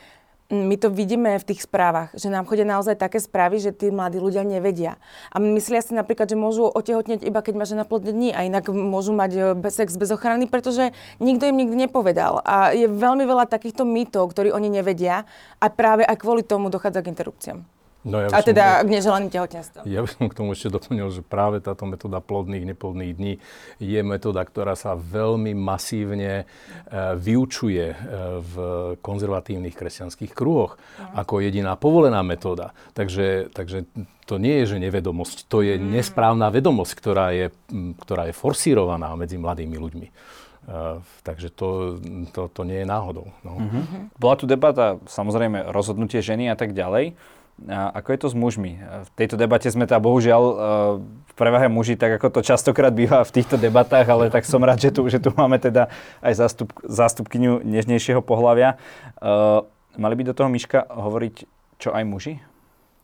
my 0.49 0.81
to 0.81 0.89
vidíme 0.89 1.37
v 1.37 1.45
tých 1.45 1.69
správach, 1.69 2.09
že 2.17 2.33
nám 2.33 2.49
chodia 2.49 2.65
naozaj 2.65 2.97
také 2.97 3.21
správy, 3.21 3.61
že 3.61 3.69
tí 3.69 3.93
mladí 3.93 4.17
ľudia 4.17 4.41
nevedia. 4.49 4.97
A 5.29 5.37
myslia 5.37 5.85
si 5.85 5.93
napríklad, 5.93 6.25
že 6.25 6.41
môžu 6.41 6.65
otehotneť 6.73 7.21
iba 7.21 7.45
keď 7.45 7.55
má 7.55 7.69
žena 7.69 7.85
plodné 7.85 8.17
dní 8.17 8.31
a 8.33 8.49
inak 8.49 8.73
môžu 8.73 9.13
mať 9.13 9.31
e, 9.37 9.41
sex 9.69 10.01
bez 10.01 10.09
ochrany, 10.09 10.49
pretože 10.49 10.97
nikto 11.21 11.45
im 11.45 11.57
nikdy 11.61 11.77
nepovedal. 11.85 12.41
A 12.49 12.73
je 12.73 12.89
veľmi 12.89 13.29
veľa 13.29 13.45
takýchto 13.45 13.85
mýtov, 13.85 14.33
ktorí 14.33 14.49
oni 14.49 14.73
nevedia 14.73 15.29
a 15.61 15.69
práve 15.69 16.09
aj 16.09 16.17
kvôli 16.17 16.41
tomu 16.41 16.73
dochádza 16.73 17.05
k 17.05 17.13
interrupciám. 17.13 17.78
No 18.09 18.25
ja 18.25 18.29
a 18.33 18.41
teda 18.41 18.81
k 18.83 18.89
neželaným 18.89 19.29
tehotenstvám. 19.29 19.85
Ja 19.85 20.01
by 20.01 20.09
som 20.09 20.25
k 20.27 20.35
tomu 20.35 20.57
ešte 20.57 20.73
doplnil, 20.73 21.13
že 21.13 21.21
práve 21.21 21.61
táto 21.61 21.85
metóda 21.85 22.25
plodných, 22.25 22.65
neplodných 22.65 23.13
dní 23.13 23.35
je 23.79 24.01
metóda, 24.01 24.41
ktorá 24.43 24.73
sa 24.73 24.97
veľmi 24.97 25.53
masívne 25.53 26.43
e, 26.43 26.45
vyučuje 27.21 27.87
e, 27.93 27.97
v 28.41 28.55
konzervatívnych 29.05 29.77
kresťanských 29.77 30.33
kruhoch 30.33 30.81
no. 30.81 31.21
ako 31.21 31.45
jediná 31.45 31.77
povolená 31.77 32.25
metóda. 32.25 32.73
Takže, 32.97 33.53
takže 33.53 33.85
to 34.25 34.41
nie 34.41 34.65
je, 34.65 34.77
že 34.77 34.85
nevedomosť, 34.89 35.45
to 35.49 35.61
je 35.61 35.77
mm. 35.77 35.85
nesprávna 36.01 36.49
vedomosť, 36.49 36.93
ktorá 36.97 37.37
je, 37.37 37.53
ktorá 38.01 38.29
je 38.29 38.35
forsírovaná 38.37 39.13
medzi 39.17 39.37
mladými 39.37 39.77
ľuďmi. 39.77 40.09
Uh, 40.69 41.01
takže 41.25 41.49
to, 41.49 41.97
to, 42.29 42.53
to 42.53 42.61
nie 42.69 42.85
je 42.85 42.87
náhodou. 42.87 43.33
No. 43.41 43.57
Mm-hmm. 43.57 44.21
Bola 44.21 44.37
tu 44.37 44.45
debata, 44.45 45.01
samozrejme, 45.09 45.73
rozhodnutie 45.73 46.21
ženy 46.21 46.53
a 46.53 46.61
tak 46.61 46.77
ďalej. 46.77 47.17
A 47.67 47.91
ako 47.91 48.09
je 48.15 48.19
to 48.23 48.29
s 48.31 48.37
mužmi? 48.39 48.79
V 48.79 49.11
tejto 49.19 49.35
debate 49.35 49.67
sme 49.67 49.83
teda 49.83 49.99
bohužiaľ 49.99 50.43
e, 50.47 50.55
v 51.03 51.33
prevahe 51.35 51.67
muži, 51.67 51.99
tak 51.99 52.15
ako 52.23 52.39
to 52.39 52.41
častokrát 52.47 52.95
býva 52.95 53.27
v 53.27 53.35
týchto 53.35 53.59
debatách, 53.59 54.07
ale 54.07 54.31
tak 54.31 54.47
som 54.47 54.63
rád, 54.63 54.79
že 54.79 54.95
tu, 54.95 55.03
že 55.11 55.19
tu 55.19 55.35
máme 55.35 55.59
teda 55.59 55.91
aj 56.23 56.39
zástup, 56.39 56.71
zástupkyňu 56.87 57.67
nežnejšieho 57.67 58.23
pohľavia. 58.23 58.79
Uh, 59.19 59.67
mali 59.99 60.15
by 60.15 60.31
do 60.31 60.37
toho 60.39 60.47
Miška 60.47 60.87
hovoriť 60.87 61.35
čo 61.83 61.91
aj 61.91 62.05
muži? 62.07 62.35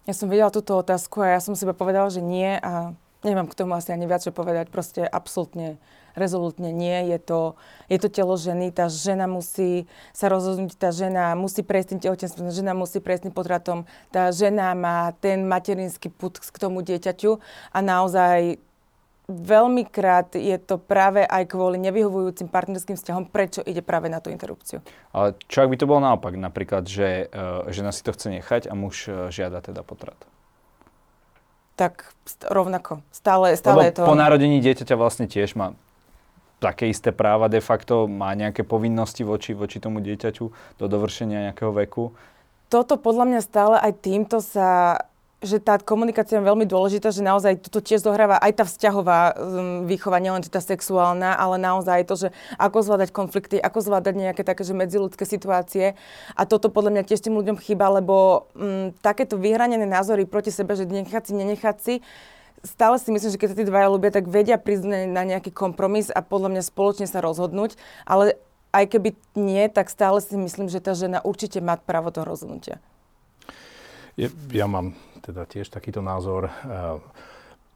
Ja 0.07 0.15
som 0.15 0.31
videla 0.31 0.55
túto 0.55 0.79
otázku 0.79 1.19
a 1.25 1.35
ja 1.35 1.41
som 1.43 1.59
si 1.59 1.67
povedala, 1.67 2.07
že 2.13 2.23
nie 2.23 2.55
a 2.61 2.95
nemám 3.25 3.49
k 3.51 3.59
tomu 3.59 3.75
asi 3.75 3.91
ani 3.91 4.07
viac 4.07 4.23
čo 4.23 4.31
povedať. 4.31 4.69
Proste 4.69 5.03
absolútne 5.03 5.81
rezolutne 6.15 6.71
nie, 6.71 7.11
je 7.15 7.19
to, 7.19 7.41
je 7.91 7.99
to 7.99 8.09
telo 8.09 8.35
ženy, 8.39 8.71
tá 8.71 8.91
žena 8.91 9.27
musí 9.27 9.87
sa 10.15 10.31
rozhodnúť, 10.31 10.79
tá 10.79 10.91
žena 10.95 11.35
musí 11.35 11.67
prejsť 11.67 11.89
tým 11.95 12.01
tehotenstvom, 12.09 12.49
tá 12.49 12.55
žena 12.55 12.73
musí 12.73 12.99
prejsť 13.03 13.31
tým 13.31 13.35
potratom, 13.35 13.79
tá 14.15 14.31
žena 14.31 14.73
má 14.75 15.13
ten 15.19 15.45
materinský 15.45 16.09
put 16.09 16.39
k 16.39 16.57
tomu 16.57 16.81
dieťaťu 16.87 17.39
a 17.75 17.79
naozaj 17.83 18.63
veľmi 19.29 19.89
krát 19.89 20.37
je 20.37 20.57
to 20.61 20.77
práve 20.77 21.25
aj 21.25 21.49
kvôli 21.49 21.81
nevyhovujúcim 21.81 22.49
partnerským 22.49 22.97
vzťahom, 23.01 23.25
prečo 23.33 23.65
ide 23.65 23.81
práve 23.81 24.13
na 24.13 24.21
tú 24.21 24.29
interrupciu. 24.29 24.85
Ale 25.17 25.33
čo 25.49 25.65
ak 25.65 25.73
by 25.73 25.77
to 25.81 25.89
bolo 25.89 26.05
naopak, 26.05 26.37
napríklad, 26.37 26.85
že 26.85 27.33
uh, 27.33 27.65
žena 27.73 27.91
si 27.93 28.05
to 28.05 28.13
chce 28.13 28.29
nechať 28.29 28.69
a 28.69 28.77
muž 28.77 29.09
uh, 29.09 29.33
žiada 29.33 29.65
teda 29.65 29.81
potrat? 29.81 30.19
Tak 31.75 32.15
rovnako. 32.47 33.03
Stále, 33.11 33.57
stále 33.59 33.75
Lebo 33.75 33.89
je 33.89 33.93
to... 33.97 34.03
po 34.07 34.15
narodení 34.15 34.63
dieťaťa 34.63 34.95
vlastne 34.95 35.27
tiež 35.27 35.57
má 35.59 35.75
také 36.65 36.89
isté 36.89 37.13
práva 37.13 37.53
de 37.53 37.61
facto, 37.61 38.09
má 38.09 38.33
nejaké 38.33 38.65
povinnosti 38.65 39.21
voči, 39.21 39.53
voči 39.53 39.77
tomu 39.77 40.01
dieťaťu 40.01 40.45
do 40.81 40.87
dovršenia 40.89 41.53
nejakého 41.53 41.77
veku? 41.77 42.17
Toto 42.73 42.97
podľa 42.97 43.29
mňa 43.29 43.41
stále 43.45 43.77
aj 43.77 43.93
týmto 44.01 44.41
sa 44.41 44.97
že 45.45 45.61
tá 45.61 45.77
komunikácia 45.77 46.41
je 46.41 46.49
veľmi 46.49 46.65
dôležitá, 46.65 47.13
že 47.13 47.21
naozaj 47.21 47.61
toto 47.61 47.85
tiež 47.85 48.01
zohráva 48.01 48.41
aj 48.41 48.53
tá 48.57 48.65
vzťahová 48.65 49.19
um, 49.37 49.85
výchova, 49.85 50.17
nielen 50.19 50.41
tá 50.49 50.59
sexuálna, 50.59 51.37
ale 51.37 51.61
naozaj 51.61 52.09
to, 52.09 52.17
že 52.17 52.29
ako 52.57 52.81
zvládať 52.81 53.13
konflikty, 53.13 53.57
ako 53.61 53.85
zvládať 53.85 54.15
nejaké 54.17 54.43
také, 54.43 54.65
že 54.65 54.73
medziludské 54.73 55.29
situácie. 55.29 55.95
A 56.33 56.43
toto 56.49 56.73
podľa 56.73 56.97
mňa 56.97 57.03
tiež 57.05 57.21
tým 57.21 57.37
ľuďom 57.37 57.61
chýba, 57.61 57.93
lebo 57.93 58.49
um, 58.57 58.91
takéto 59.05 59.37
vyhranené 59.37 59.85
názory 59.85 60.25
proti 60.25 60.49
sebe, 60.49 60.73
že 60.75 60.89
nechať 60.89 61.23
si, 61.29 61.33
nenechať 61.37 61.77
si, 61.79 61.95
stále 62.65 62.97
si 62.99 63.13
myslím, 63.13 63.31
že 63.31 63.39
keď 63.39 63.49
sa 63.53 63.59
tí 63.61 63.65
dvaja 63.69 63.89
ľubia, 63.93 64.11
tak 64.11 64.27
vedia 64.27 64.57
prísť 64.57 65.13
na 65.13 65.23
nejaký 65.23 65.53
kompromis 65.53 66.09
a 66.09 66.25
podľa 66.25 66.57
mňa 66.57 66.63
spoločne 66.65 67.07
sa 67.07 67.21
rozhodnúť, 67.21 67.77
ale 68.09 68.41
aj 68.75 68.91
keby 68.91 69.15
nie, 69.39 69.71
tak 69.71 69.93
stále 69.93 70.19
si 70.19 70.35
myslím, 70.35 70.67
že 70.67 70.83
tá 70.83 70.99
žena 70.99 71.23
určite 71.23 71.63
má 71.63 71.79
právo 71.79 72.11
toho 72.11 72.27
rozhodnutia. 72.27 72.83
Je, 74.19 74.33
ja 74.51 74.67
mám 74.67 74.99
teda 75.23 75.47
tiež 75.47 75.71
takýto 75.71 76.03
názor. 76.03 76.51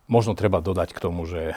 Možno 0.08 0.32
treba 0.34 0.64
dodať 0.64 0.96
k 0.96 1.02
tomu, 1.04 1.28
že 1.28 1.52
e, 1.52 1.56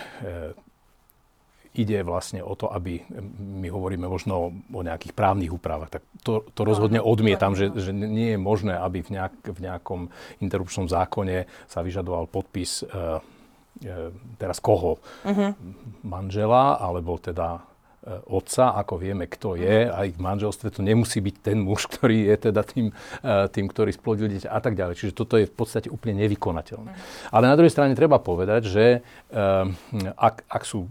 ide 1.72 2.04
vlastne 2.04 2.44
o 2.44 2.52
to, 2.56 2.68
aby 2.68 3.00
my 3.40 3.68
hovoríme 3.72 4.04
možno 4.04 4.52
o 4.52 4.82
nejakých 4.84 5.16
právnych 5.16 5.56
úpravách, 5.56 6.00
tak 6.00 6.04
to, 6.20 6.44
to 6.52 6.62
rozhodne 6.68 7.00
odmietam, 7.00 7.56
že, 7.56 7.72
že 7.72 7.96
nie 7.96 8.36
je 8.36 8.40
možné, 8.40 8.76
aby 8.76 9.00
v, 9.00 9.16
nejak, 9.16 9.36
v 9.56 9.60
nejakom 9.64 10.02
interrupčnom 10.44 10.92
zákone 10.92 11.48
sa 11.72 11.80
vyžadoval 11.80 12.28
podpis 12.28 12.84
e, 12.84 12.86
e, 12.88 14.12
teraz 14.36 14.60
koho? 14.60 15.00
Uh-huh. 15.24 15.56
Manžela, 16.04 16.76
alebo 16.76 17.16
teda 17.16 17.72
otca, 18.26 18.74
ako 18.82 18.98
vieme, 18.98 19.30
kto 19.30 19.54
je, 19.54 19.86
a 19.86 20.10
ich 20.10 20.18
manželstve 20.18 20.74
to 20.74 20.82
nemusí 20.82 21.22
byť 21.22 21.36
ten 21.38 21.62
muž, 21.62 21.86
ktorý 21.86 22.34
je 22.34 22.36
teda 22.50 22.62
tým, 22.66 22.90
tým 23.54 23.66
ktorý 23.70 23.94
splodil 23.94 24.26
dieťa 24.26 24.50
a 24.50 24.58
tak 24.58 24.74
ďalej. 24.74 24.98
Čiže 24.98 25.14
toto 25.14 25.38
je 25.38 25.46
v 25.46 25.54
podstate 25.54 25.86
úplne 25.86 26.18
nevykonateľné. 26.26 26.92
Ale 27.30 27.46
na 27.46 27.54
druhej 27.54 27.70
strane 27.70 27.94
treba 27.94 28.18
povedať, 28.18 28.62
že 28.66 28.86
ak, 30.18 30.50
ak 30.50 30.64
sú 30.66 30.90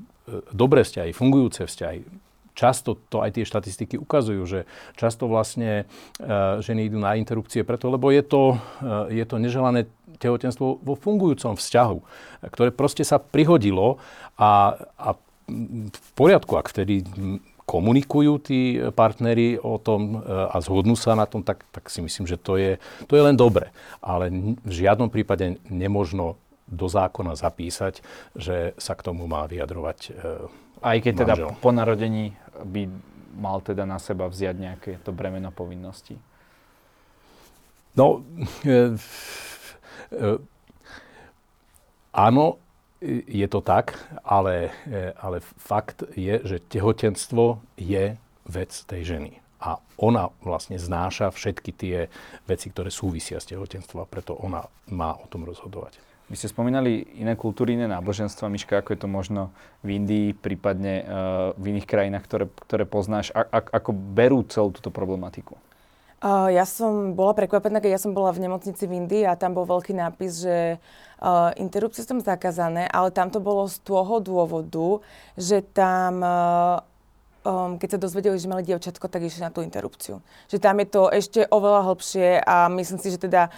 dobré 0.53 0.87
vzťahy, 0.87 1.11
fungujúce 1.15 1.67
vzťahy, 1.67 2.07
často 2.55 2.99
to 3.09 3.25
aj 3.25 3.41
tie 3.41 3.45
štatistiky 3.47 3.97
ukazujú, 3.97 4.43
že 4.45 4.61
často 4.99 5.31
vlastne 5.31 5.87
uh, 6.21 6.61
ženy 6.61 6.93
idú 6.93 6.99
na 7.01 7.17
interrupcie 7.17 7.65
preto, 7.65 7.89
lebo 7.89 8.13
je 8.13 8.21
to, 8.21 8.43
uh, 8.57 9.09
je 9.09 9.25
to 9.25 9.41
neželané 9.41 9.89
tehotenstvo 10.21 10.85
vo 10.85 10.95
fungujúcom 10.99 11.57
vzťahu, 11.57 11.99
ktoré 12.53 12.69
proste 12.75 13.07
sa 13.07 13.17
prihodilo 13.17 13.97
a, 14.37 14.77
a 15.01 15.17
v 15.91 16.11
poriadku, 16.15 16.61
ak 16.61 16.71
vtedy 16.71 17.03
komunikujú 17.65 18.33
tí 18.43 18.83
partnery 18.99 19.55
o 19.63 19.79
tom 19.79 20.19
e, 20.19 20.27
a 20.27 20.59
zhodnú 20.59 20.99
sa 20.99 21.15
na 21.15 21.23
tom, 21.23 21.47
tak, 21.47 21.63
tak 21.71 21.87
si 21.87 22.03
myslím, 22.03 22.27
že 22.27 22.35
to 22.35 22.59
je, 22.59 22.83
to 23.07 23.15
je 23.15 23.23
len 23.23 23.39
dobre. 23.39 23.71
Ale 24.03 24.31
v 24.59 24.73
žiadnom 24.75 25.07
prípade 25.07 25.63
nemožno 25.71 26.35
do 26.71 26.87
zákona 26.87 27.35
zapísať, 27.35 28.01
že 28.39 28.79
sa 28.79 28.95
k 28.95 29.05
tomu 29.11 29.27
má 29.27 29.45
vyjadrovať 29.51 30.15
Aj 30.81 30.97
keď 31.03 31.13
teda 31.27 31.35
manžel. 31.35 31.49
teda 31.51 31.61
po 31.61 31.71
narodení 31.75 32.39
by 32.63 32.83
mal 33.37 33.61
teda 33.63 33.87
na 33.87 33.99
seba 33.99 34.27
vziať 34.27 34.57
nejaké 34.59 34.91
to 35.03 35.11
bremeno 35.15 35.51
povinností? 35.55 36.19
No, 37.99 38.23
e, 38.63 38.95
e, 40.15 40.29
áno, 42.15 42.45
je 43.27 43.47
to 43.49 43.61
tak, 43.65 43.97
ale, 44.23 44.71
e, 44.87 45.17
ale 45.19 45.43
fakt 45.43 46.05
je, 46.15 46.39
že 46.45 46.63
tehotenstvo 46.63 47.59
je 47.75 48.15
vec 48.47 48.71
tej 48.87 49.03
ženy. 49.17 49.33
A 49.61 49.77
ona 50.01 50.33
vlastne 50.41 50.81
znáša 50.81 51.29
všetky 51.35 51.71
tie 51.77 51.99
veci, 52.49 52.73
ktoré 52.73 52.89
súvisia 52.89 53.37
s 53.37 53.49
tehotenstvom 53.51 54.01
a 54.01 54.09
preto 54.09 54.33
ona 54.33 54.65
má 54.89 55.13
o 55.21 55.29
tom 55.29 55.45
rozhodovať. 55.45 56.01
Vy 56.31 56.39
ste 56.39 56.47
spomínali 56.47 57.03
iné 57.19 57.35
kultúry, 57.35 57.75
iné 57.75 57.91
náboženstva, 57.91 58.47
Miška, 58.47 58.79
ako 58.79 58.95
je 58.95 59.01
to 59.03 59.09
možno 59.11 59.51
v 59.83 59.99
Indii, 59.99 60.31
prípadne 60.31 61.03
uh, 61.03 61.07
v 61.59 61.75
iných 61.75 61.91
krajinách, 61.91 62.23
ktoré, 62.23 62.47
ktoré 62.47 62.85
poznáš. 62.87 63.35
A, 63.35 63.43
a, 63.51 63.59
ako 63.59 63.91
berú 63.91 64.47
celú 64.47 64.71
túto 64.71 64.95
problematiku? 64.95 65.59
Uh, 66.23 66.47
ja 66.55 66.63
som 66.63 67.19
bola 67.19 67.35
prekvapená, 67.35 67.83
keď 67.83 67.99
ja 67.99 68.01
som 68.07 68.15
bola 68.15 68.31
v 68.31 68.47
nemocnici 68.47 68.87
v 68.87 69.03
Indii 69.03 69.27
a 69.27 69.35
tam 69.35 69.59
bol 69.59 69.67
veľký 69.67 69.91
nápis, 69.91 70.47
že 70.47 70.79
uh, 71.19 71.51
interrupcie 71.59 72.07
sú 72.07 72.15
zakázané, 72.23 72.87
ale 72.87 73.11
tam 73.11 73.35
to 73.35 73.43
bolo 73.43 73.67
z 73.67 73.83
toho 73.83 74.23
dôvodu, 74.23 75.03
že 75.35 75.67
tam 75.75 76.23
uh, 76.23 76.79
um, 77.45 77.81
keď 77.81 77.97
sa 77.97 78.03
dozvedeli, 78.07 78.37
že 78.39 78.51
mali 78.51 78.63
dievčatko, 78.63 79.09
tak 79.09 79.25
išli 79.25 79.45
na 79.45 79.53
tú 79.53 79.65
interrupciu. 79.65 80.21
Že 80.53 80.59
tam 80.61 80.77
je 80.81 80.87
to 80.87 81.03
ešte 81.11 81.41
oveľa 81.49 81.81
hlbšie 81.91 82.29
a 82.45 82.69
myslím 82.69 82.99
si, 83.01 83.09
že 83.11 83.21
teda 83.21 83.49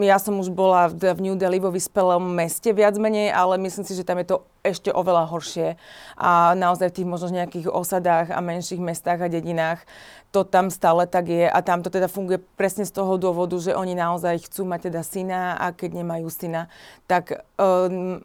ja 0.00 0.16
som 0.16 0.40
už 0.40 0.48
bola 0.48 0.88
v 0.88 1.20
New 1.20 1.36
Delhi 1.36 1.60
vo 1.60 1.68
vyspelom 1.68 2.32
meste 2.32 2.72
viac 2.72 2.96
menej, 2.96 3.28
ale 3.28 3.60
myslím 3.60 3.84
si, 3.84 3.92
že 3.92 4.08
tam 4.08 4.16
je 4.24 4.32
to 4.32 4.36
ešte 4.64 4.88
oveľa 4.88 5.28
horšie. 5.28 5.76
A 6.16 6.56
naozaj 6.56 6.88
v 6.88 6.96
tých 7.02 7.08
možno 7.08 7.28
nejakých 7.28 7.68
osadách 7.68 8.32
a 8.32 8.40
menších 8.40 8.80
mestách 8.80 9.20
a 9.20 9.28
dedinách 9.28 9.84
to 10.32 10.48
tam 10.48 10.72
stále 10.72 11.04
tak 11.04 11.28
je 11.28 11.44
a 11.44 11.58
tam 11.60 11.84
to 11.84 11.92
teda 11.92 12.08
funguje 12.08 12.40
presne 12.56 12.88
z 12.88 12.96
toho 12.96 13.20
dôvodu, 13.20 13.52
že 13.60 13.76
oni 13.76 13.92
naozaj 13.92 14.48
chcú 14.48 14.64
mať 14.64 14.88
teda 14.88 15.04
syna 15.04 15.60
a 15.60 15.76
keď 15.76 16.00
nemajú 16.00 16.32
syna, 16.32 16.72
tak 17.04 17.44
um, 17.60 18.24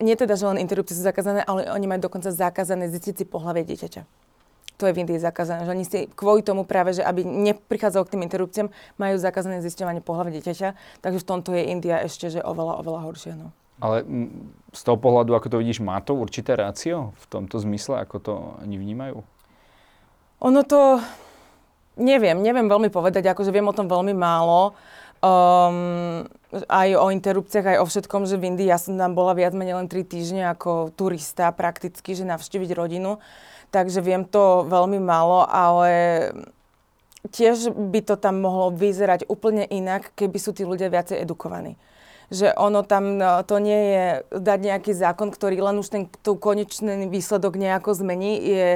nie 0.00 0.16
teda, 0.16 0.32
že 0.32 0.48
len 0.48 0.56
interrupcie 0.64 0.96
sú 0.96 1.04
zakázané, 1.04 1.44
ale 1.44 1.68
oni 1.68 1.84
majú 1.84 2.08
dokonca 2.08 2.32
zakázané 2.32 2.88
zistiť 2.88 3.20
si 3.20 3.24
pohľavie 3.28 3.68
dieťaťa 3.68 4.21
to 4.82 4.90
je 4.90 4.98
v 4.98 5.06
Indii 5.06 5.22
zakázané. 5.22 5.62
Že 5.62 5.74
oni 5.78 5.86
si 5.86 5.98
kvôli 6.10 6.42
tomu 6.42 6.66
práve, 6.66 6.98
že 6.98 7.06
aby 7.06 7.22
neprichádzalo 7.22 8.02
k 8.02 8.18
tým 8.18 8.26
interrupciám, 8.26 8.68
majú 8.98 9.14
zakázané 9.22 9.62
zisťovanie 9.62 10.02
pohľavy 10.02 10.42
dieťaťa. 10.42 10.98
Takže 10.98 11.22
v 11.22 11.28
tomto 11.30 11.54
je 11.54 11.70
India 11.70 12.02
ešte 12.02 12.34
že 12.34 12.42
oveľa, 12.42 12.82
oveľa 12.82 13.00
horšie. 13.06 13.38
No. 13.38 13.54
Ale 13.78 14.02
z 14.74 14.82
toho 14.82 14.98
pohľadu, 14.98 15.38
ako 15.38 15.46
to 15.54 15.60
vidíš, 15.62 15.78
má 15.78 16.02
to 16.02 16.18
určité 16.18 16.58
rácio 16.58 17.14
v 17.14 17.24
tomto 17.30 17.62
zmysle, 17.62 18.02
ako 18.02 18.16
to 18.18 18.32
oni 18.66 18.74
vnímajú? 18.78 19.22
Ono 20.42 20.60
to, 20.66 20.98
neviem, 21.98 22.42
neviem 22.42 22.66
veľmi 22.66 22.90
povedať, 22.90 23.30
akože 23.30 23.54
viem 23.54 23.66
o 23.66 23.74
tom 23.74 23.86
veľmi 23.86 24.14
málo. 24.14 24.74
Um, 25.22 26.26
aj 26.66 26.88
o 26.98 27.14
interrupciách, 27.14 27.78
aj 27.78 27.78
o 27.78 27.86
všetkom, 27.86 28.26
že 28.26 28.34
v 28.34 28.50
Indii 28.50 28.66
ja 28.66 28.78
som 28.78 28.98
tam 28.98 29.14
bola 29.14 29.38
viac 29.38 29.54
menej 29.54 29.78
len 29.78 29.86
3 29.86 30.02
týždne 30.02 30.50
ako 30.50 30.90
turista 30.98 31.54
prakticky, 31.54 32.18
že 32.18 32.26
navštíviť 32.26 32.70
rodinu 32.74 33.22
takže 33.72 34.04
viem 34.04 34.28
to 34.28 34.68
veľmi 34.68 35.00
málo, 35.00 35.48
ale 35.48 35.90
tiež 37.32 37.72
by 37.72 38.04
to 38.04 38.14
tam 38.20 38.44
mohlo 38.44 38.68
vyzerať 38.74 39.24
úplne 39.32 39.64
inak, 39.64 40.12
keby 40.12 40.36
sú 40.36 40.52
tí 40.52 40.68
ľudia 40.68 40.92
viacej 40.92 41.24
edukovaní. 41.24 41.80
Že 42.32 42.56
ono 42.56 42.80
tam, 42.80 43.20
no, 43.20 43.44
to 43.44 43.60
nie 43.60 43.76
je 43.92 44.04
dať 44.32 44.58
nejaký 44.64 44.92
zákon, 44.96 45.28
ktorý 45.28 45.60
len 45.60 45.76
už 45.76 45.88
ten 45.92 46.02
tú 46.24 46.32
konečný 46.40 47.04
výsledok 47.12 47.60
nejako 47.60 47.92
zmení, 47.92 48.40
je 48.40 48.68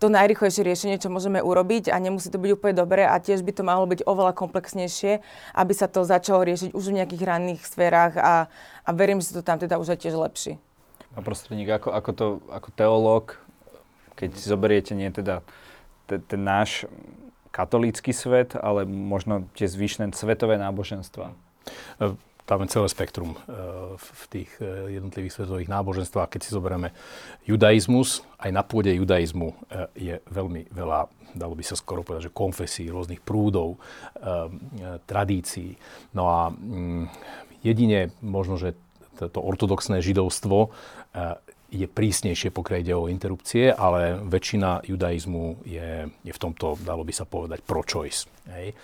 to 0.00 0.08
najrychlejšie 0.08 0.64
riešenie, 0.64 0.96
čo 0.96 1.12
môžeme 1.12 1.44
urobiť 1.44 1.92
a 1.92 2.00
nemusí 2.00 2.32
to 2.32 2.40
byť 2.40 2.50
úplne 2.56 2.72
dobré 2.72 3.04
a 3.04 3.20
tiež 3.20 3.44
by 3.44 3.52
to 3.52 3.62
malo 3.68 3.84
byť 3.84 4.08
oveľa 4.08 4.32
komplexnejšie, 4.32 5.20
aby 5.52 5.72
sa 5.76 5.92
to 5.92 6.08
začalo 6.08 6.40
riešiť 6.40 6.72
už 6.72 6.84
v 6.88 6.96
nejakých 7.04 7.22
ranných 7.28 7.62
sférach 7.68 8.16
a, 8.16 8.48
a 8.82 8.90
verím, 8.96 9.20
že 9.20 9.36
to 9.36 9.44
tam 9.44 9.60
teda 9.60 9.76
už 9.76 9.92
je 9.92 10.08
tiež 10.08 10.16
lepší. 10.16 10.52
A 11.12 11.20
prostredník, 11.20 11.68
ako, 11.68 11.92
ako, 11.92 12.10
to, 12.16 12.26
ako 12.48 12.68
teológ, 12.72 13.36
keď 14.22 14.38
si 14.38 14.46
zoberiete 14.46 14.94
nie 14.94 15.10
teda 15.10 15.42
ten 16.06 16.38
náš 16.46 16.86
katolícky 17.50 18.14
svet, 18.14 18.54
ale 18.54 18.86
možno 18.86 19.50
tie 19.58 19.66
zvyšné 19.66 20.14
svetové 20.14 20.56
náboženstva. 20.62 21.34
E, 21.98 22.14
tam 22.42 22.58
je 22.64 22.74
celé 22.74 22.88
spektrum 22.90 23.34
e, 23.34 23.38
v 23.98 24.22
tých 24.30 24.50
e, 24.62 24.96
jednotlivých 24.98 25.36
svetových 25.36 25.68
náboženstvách. 25.68 26.32
Keď 26.32 26.40
si 26.46 26.54
zoberieme 26.54 26.94
judaizmus, 27.44 28.22
aj 28.38 28.50
na 28.54 28.62
pôde 28.62 28.94
judaizmu 28.94 29.58
je 29.98 30.22
veľmi 30.30 30.72
veľa, 30.72 31.10
dalo 31.36 31.54
by 31.58 31.64
sa 31.66 31.74
skoro 31.74 32.06
povedať, 32.06 32.32
že 32.32 32.34
konfesí, 32.34 32.86
rôznych 32.88 33.20
prúdov, 33.20 33.78
tradícií. 35.06 35.76
No 36.16 36.28
a 36.28 36.40
mm, 36.50 37.04
jedine 37.62 38.10
možno, 38.24 38.56
že 38.58 38.74
to 39.16 39.38
ortodoxné 39.38 40.02
židovstvo 40.02 40.74
je 41.72 41.88
prísnejšie, 41.88 42.52
pokiaľ 42.52 42.78
ide 42.84 42.94
o 42.94 43.08
interrupcie, 43.08 43.72
ale 43.72 44.20
väčšina 44.20 44.84
judaizmu 44.84 45.64
je, 45.64 46.12
je 46.20 46.32
v 46.36 46.40
tomto, 46.40 46.76
dalo 46.84 47.00
by 47.00 47.12
sa 47.16 47.24
povedať, 47.24 47.64
pro-choice. 47.64 48.28
Hej. 48.52 48.76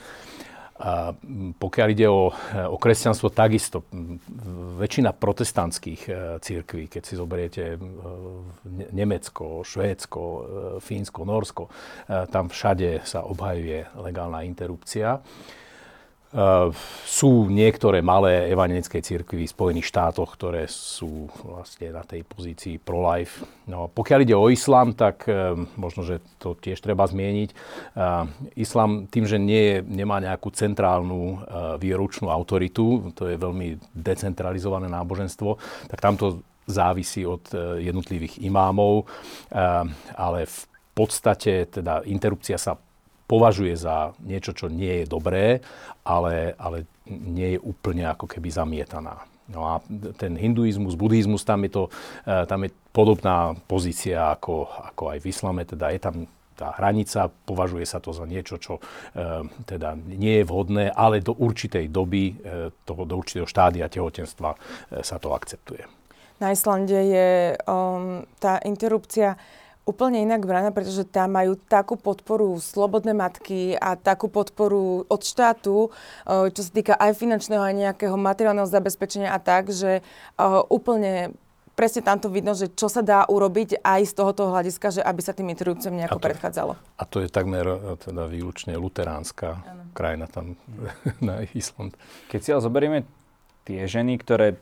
A 0.79 1.11
pokiaľ 1.59 1.89
ide 1.91 2.07
o, 2.07 2.31
o 2.71 2.77
kresťanstvo, 2.79 3.35
takisto 3.35 3.83
väčšina 4.79 5.11
protestantských 5.11 6.03
e, 6.07 6.11
církví, 6.39 6.87
keď 6.87 7.03
si 7.03 7.19
zoberiete 7.19 7.75
e, 7.75 7.79
Nemecko, 8.95 9.67
Švédsko, 9.67 10.23
e, 10.23 10.41
Fínsko, 10.79 11.27
Norsko, 11.27 11.65
tam 12.31 12.47
všade 12.47 13.03
sa 13.03 13.27
obhajuje 13.27 13.91
legálna 13.99 14.47
interrupcia. 14.47 15.19
Uh, 16.29 16.69
sú 17.09 17.49
niektoré 17.49 18.05
malé 18.05 18.53
evangelické 18.53 19.01
cirkvy 19.01 19.49
v 19.49 19.55
Spojených 19.57 19.89
štátoch, 19.89 20.37
ktoré 20.37 20.69
sú 20.69 21.33
vlastne 21.41 21.89
na 21.89 22.05
tej 22.05 22.21
pozícii 22.21 22.77
pro-life. 22.77 23.49
No, 23.65 23.89
pokiaľ 23.89 24.29
ide 24.29 24.37
o 24.37 24.53
islám, 24.53 24.93
tak 24.93 25.25
uh, 25.25 25.57
možno, 25.81 26.05
že 26.05 26.21
to 26.37 26.53
tiež 26.53 26.85
treba 26.85 27.09
zmieniť. 27.09 27.51
Uh, 27.97 28.29
islám 28.61 29.09
tým, 29.09 29.25
že 29.25 29.41
nie, 29.41 29.81
nemá 29.81 30.21
nejakú 30.21 30.53
centrálnu 30.53 31.49
výročnú 31.81 32.29
autoritu, 32.29 33.09
to 33.17 33.25
je 33.25 33.41
veľmi 33.41 33.81
decentralizované 33.97 34.93
náboženstvo, 34.93 35.57
tak 35.89 36.05
tamto 36.05 36.45
závisí 36.69 37.25
od 37.25 37.49
jednotlivých 37.81 38.45
imámov, 38.45 39.09
ale 40.13 40.45
v 40.45 40.61
podstate 40.93 41.65
teda 41.73 42.05
interrupcia 42.05 42.61
sa 42.61 42.77
považuje 43.29 43.77
za 43.77 44.17
niečo, 44.25 44.57
čo 44.57 44.73
nie 44.73 45.05
je 45.05 45.07
dobré, 45.07 45.61
ale, 46.03 46.57
ale 46.57 46.89
nie 47.07 47.55
je 47.57 47.61
úplne 47.61 48.09
ako 48.09 48.25
keby 48.25 48.49
zamietaná. 48.49 49.29
No 49.49 49.65
a 49.65 49.75
ten 50.21 50.37
hinduizmus, 50.37 50.97
buddhizmus, 50.97 51.45
tam 51.45 51.65
je, 51.65 51.71
to, 51.73 51.83
e, 52.25 52.45
tam 52.45 52.69
je 52.69 52.71
podobná 52.93 53.57
pozícia 53.65 54.37
ako, 54.37 54.69
ako 54.93 55.17
aj 55.17 55.19
v 55.25 55.27
islame, 55.33 55.63
teda 55.65 55.89
je 55.93 56.01
tam 56.01 56.17
tá 56.59 56.75
hranica, 56.75 57.31
považuje 57.47 57.87
sa 57.87 58.03
to 58.03 58.11
za 58.11 58.27
niečo, 58.27 58.59
čo 58.59 58.77
e, 58.77 58.83
teda 59.65 59.95
nie 59.95 60.43
je 60.43 60.49
vhodné, 60.49 60.91
ale 60.93 61.25
do 61.25 61.33
určitej 61.33 61.89
doby, 61.89 62.35
e, 62.35 62.75
toho, 62.85 63.09
do 63.09 63.15
určitého 63.17 63.49
štádia 63.49 63.89
tehotenstva 63.89 64.53
sa 65.01 65.17
to 65.17 65.33
akceptuje. 65.33 65.87
Na 66.39 66.55
Islande 66.55 66.95
je 66.95 67.59
um, 67.67 68.23
tá 68.39 68.63
interrupcia 68.63 69.35
úplne 69.89 70.21
inak 70.21 70.45
braná, 70.45 70.69
pretože 70.69 71.09
tam 71.09 71.33
majú 71.41 71.57
takú 71.57 71.97
podporu 71.97 72.61
slobodné 72.61 73.17
matky 73.17 73.73
a 73.81 73.97
takú 73.97 74.29
podporu 74.29 75.09
od 75.09 75.23
štátu, 75.25 75.89
eh, 76.29 76.53
čo 76.53 76.61
sa 76.61 76.71
týka 76.71 76.95
aj 77.01 77.17
finančného, 77.17 77.65
aj 77.65 77.75
nejakého 77.75 78.17
materiálneho 78.21 78.69
zabezpečenia 78.69 79.33
a 79.33 79.41
tak, 79.41 79.73
že 79.73 80.05
eh, 80.05 80.45
úplne 80.69 81.33
presne 81.79 82.03
tamto 82.03 82.27
vidno, 82.27 82.59
že 82.59 82.75
čo 82.75 82.91
sa 82.91 83.07
dá 83.07 83.23
urobiť 83.31 83.87
aj 83.87 84.11
z 84.11 84.13
tohoto 84.19 84.51
hľadiska, 84.51 84.99
že 84.99 85.01
aby 85.07 85.23
sa 85.23 85.31
tým 85.31 85.47
interrupciám 85.55 85.95
nejako 85.95 86.19
a 86.19 86.23
to, 86.23 86.27
predchádzalo. 86.27 86.73
A 86.75 87.03
to 87.07 87.23
je 87.23 87.31
takmer 87.31 87.63
e, 87.63 87.95
teda 88.03 88.27
výlučne 88.27 88.75
luteránska 88.75 89.63
ano. 89.63 89.87
krajina 89.95 90.27
tam 90.27 90.59
na 91.23 91.47
Island. 91.55 91.95
Keď 92.35 92.41
si 92.43 92.51
ale 92.51 92.67
zoberieme 92.67 92.99
tie 93.63 93.87
ženy, 93.87 94.19
ktoré 94.19 94.59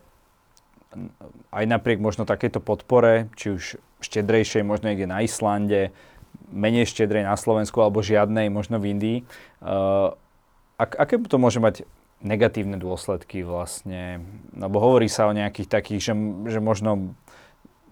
aj 1.52 1.64
napriek 1.64 2.04
možno 2.04 2.28
takéto 2.28 2.60
podpore, 2.60 3.32
či 3.36 3.56
už 3.56 3.64
štedrejšej 4.00 4.62
možno 4.62 4.92
niekde 4.92 5.08
na 5.08 5.24
Islande, 5.24 5.94
menej 6.52 6.86
štedrej 6.86 7.24
na 7.24 7.34
Slovensku 7.34 7.80
alebo 7.80 8.04
žiadnej 8.04 8.52
možno 8.52 8.76
v 8.78 8.92
Indii, 8.92 9.18
uh, 9.64 10.14
ak, 10.76 10.92
aké 10.96 11.14
to 11.24 11.40
môže 11.40 11.58
mať 11.58 11.88
negatívne 12.20 12.80
dôsledky 12.80 13.44
vlastne, 13.44 14.24
lebo 14.56 14.80
hovorí 14.80 15.08
sa 15.08 15.28
o 15.28 15.36
nejakých 15.36 15.68
takých, 15.68 16.12
že, 16.12 16.14
že 16.48 16.60
možno 16.64 17.16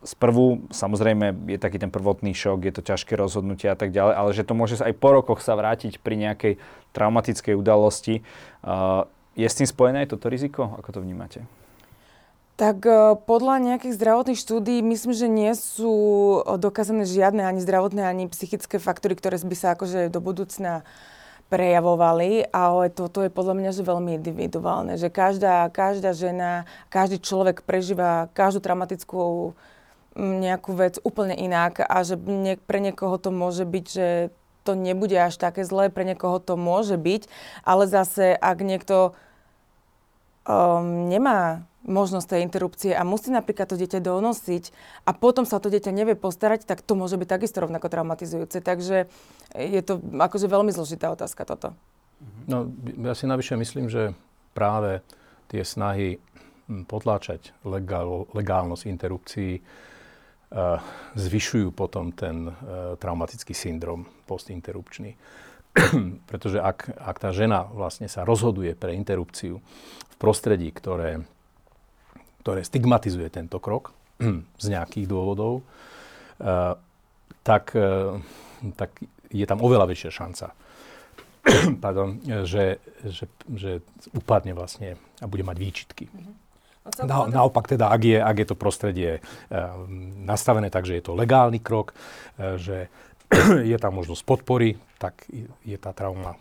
sprvu, 0.05 0.69
samozrejme 0.69 1.49
je 1.49 1.59
taký 1.61 1.81
ten 1.81 1.89
prvotný 1.89 2.37
šok, 2.37 2.61
je 2.69 2.73
to 2.77 2.83
ťažké 2.85 3.17
rozhodnutie 3.17 3.73
a 3.73 3.77
tak 3.77 3.93
ďalej, 3.93 4.15
ale 4.17 4.31
že 4.37 4.45
to 4.45 4.53
môže 4.53 4.81
aj 4.81 4.93
po 5.01 5.17
rokoch 5.17 5.41
sa 5.41 5.57
vrátiť 5.57 6.01
pri 6.01 6.21
nejakej 6.21 6.53
traumatickej 6.93 7.57
udalosti. 7.57 8.21
Uh, 8.61 9.09
je 9.33 9.49
s 9.49 9.57
tým 9.57 9.69
spojené 9.69 10.05
aj 10.05 10.13
toto 10.13 10.29
riziko? 10.29 10.77
Ako 10.77 10.93
to 10.93 11.01
vnímate? 11.01 11.45
Tak 12.55 12.87
e, 12.87 13.19
podľa 13.19 13.59
nejakých 13.59 13.99
zdravotných 13.99 14.39
štúdí 14.39 14.79
myslím, 14.79 15.15
že 15.15 15.27
nie 15.27 15.53
sú 15.59 15.95
dokázané 16.59 17.03
žiadne 17.03 17.43
ani 17.43 17.59
zdravotné, 17.59 18.07
ani 18.07 18.31
psychické 18.31 18.79
faktory, 18.79 19.19
ktoré 19.19 19.43
by 19.43 19.57
sa 19.59 19.75
akože 19.75 20.07
do 20.07 20.23
budúcna 20.23 20.87
prejavovali, 21.51 22.47
ale 22.55 22.89
toto 22.95 23.21
je 23.21 23.31
podľa 23.31 23.55
mňa 23.59 23.71
že 23.75 23.83
veľmi 23.85 24.17
individuálne, 24.17 24.97
že 24.97 25.13
každá, 25.13 25.69
každá 25.69 26.17
žena, 26.17 26.65
každý 26.89 27.21
človek 27.21 27.63
prežíva 27.67 28.33
každú 28.33 28.65
traumatickú 28.65 29.53
nejakú 30.15 30.73
vec 30.79 30.97
úplne 31.03 31.35
inak 31.35 31.83
a 31.85 32.07
že 32.07 32.17
pre 32.65 32.79
niekoho 32.79 33.19
to 33.19 33.35
môže 33.35 33.67
byť, 33.67 33.87
že 33.87 34.09
to 34.63 34.73
nebude 34.73 35.13
až 35.13 35.37
také 35.37 35.67
zlé, 35.67 35.93
pre 35.93 36.07
niekoho 36.09 36.41
to 36.41 36.57
môže 36.57 36.97
byť, 36.97 37.29
ale 37.67 37.85
zase 37.91 38.33
ak 38.33 38.59
niekto 38.65 39.13
um, 40.49 41.11
nemá 41.11 41.69
možnosť 41.85 42.37
tej 42.37 42.41
interrupcie 42.45 42.93
a 42.97 43.05
musí 43.05 43.29
napríklad 43.29 43.69
to 43.69 43.77
dieťa 43.77 44.01
donosiť 44.01 44.65
a 45.05 45.13
potom 45.13 45.45
sa 45.45 45.61
to 45.61 45.69
dieťa 45.69 45.93
nevie 45.93 46.17
postarať, 46.17 46.65
tak 46.65 46.81
to 46.81 46.97
môže 46.97 47.21
byť 47.21 47.29
takisto 47.29 47.61
rovnako 47.61 47.93
traumatizujúce. 47.93 48.65
Takže 48.65 49.07
je 49.53 49.81
to 49.85 50.01
akože 50.01 50.49
veľmi 50.49 50.73
zložitá 50.73 51.13
otázka 51.13 51.45
toto. 51.45 51.77
No, 52.49 52.73
ja 53.05 53.13
si 53.13 53.29
navyše 53.29 53.61
myslím, 53.61 53.93
že 53.93 54.17
práve 54.57 55.05
tie 55.53 55.61
snahy 55.61 56.17
potláčať 56.89 57.53
legál, 57.69 58.25
legálnosť 58.33 58.89
interrupcií 58.89 59.61
uh, 59.61 60.81
zvyšujú 61.13 61.77
potom 61.77 62.17
ten 62.17 62.49
uh, 62.49 62.97
traumatický 62.97 63.53
syndrom 63.53 64.09
postinterrupčný. 64.25 65.13
Pretože 66.31 66.65
ak, 66.65 66.97
ak 66.97 67.17
tá 67.21 67.31
žena 67.35 67.69
vlastne 67.69 68.09
sa 68.09 68.25
rozhoduje 68.25 68.73
pre 68.73 68.97
interrupciu 68.97 69.61
v 70.09 70.17
prostredí, 70.17 70.73
ktoré 70.73 71.29
ktoré 72.45 72.61
stigmatizuje 72.61 73.33
tento 73.33 73.57
krok 73.57 73.97
z 74.63 74.67
nejakých 74.69 75.09
dôvodov, 75.09 75.65
eh, 76.45 76.77
tak, 77.41 77.73
eh, 77.73 78.21
tak 78.77 79.01
je 79.33 79.49
tam 79.49 79.65
oveľa 79.65 79.89
väčšia 79.89 80.13
šanca, 80.13 80.47
pardon, 81.85 82.21
že, 82.45 82.85
že, 83.09 83.25
že 83.49 83.81
upadne 84.13 84.53
vlastne 84.53 85.01
a 85.19 85.27
bude 85.27 85.43
mať 85.43 85.57
výčitky. 85.57 86.07
Mm-hmm. 86.13 86.37
Na, 87.09 87.25
naopak 87.25 87.65
teda, 87.65 87.89
ak 87.89 88.03
je, 88.05 88.21
ak 88.21 88.37
je 88.45 88.47
to 88.53 88.61
prostredie 88.61 89.11
e, 89.17 89.21
nastavené 90.21 90.69
tak, 90.69 90.85
že 90.85 91.01
je 91.01 91.05
to 91.09 91.17
legálny 91.17 91.57
krok, 91.57 91.97
že 92.37 92.93
je 93.73 93.77
tam 93.81 93.97
možnosť 93.97 94.21
podpory, 94.21 94.77
tak 95.01 95.25
je 95.65 95.81
tá 95.81 95.97
trauma 95.97 96.37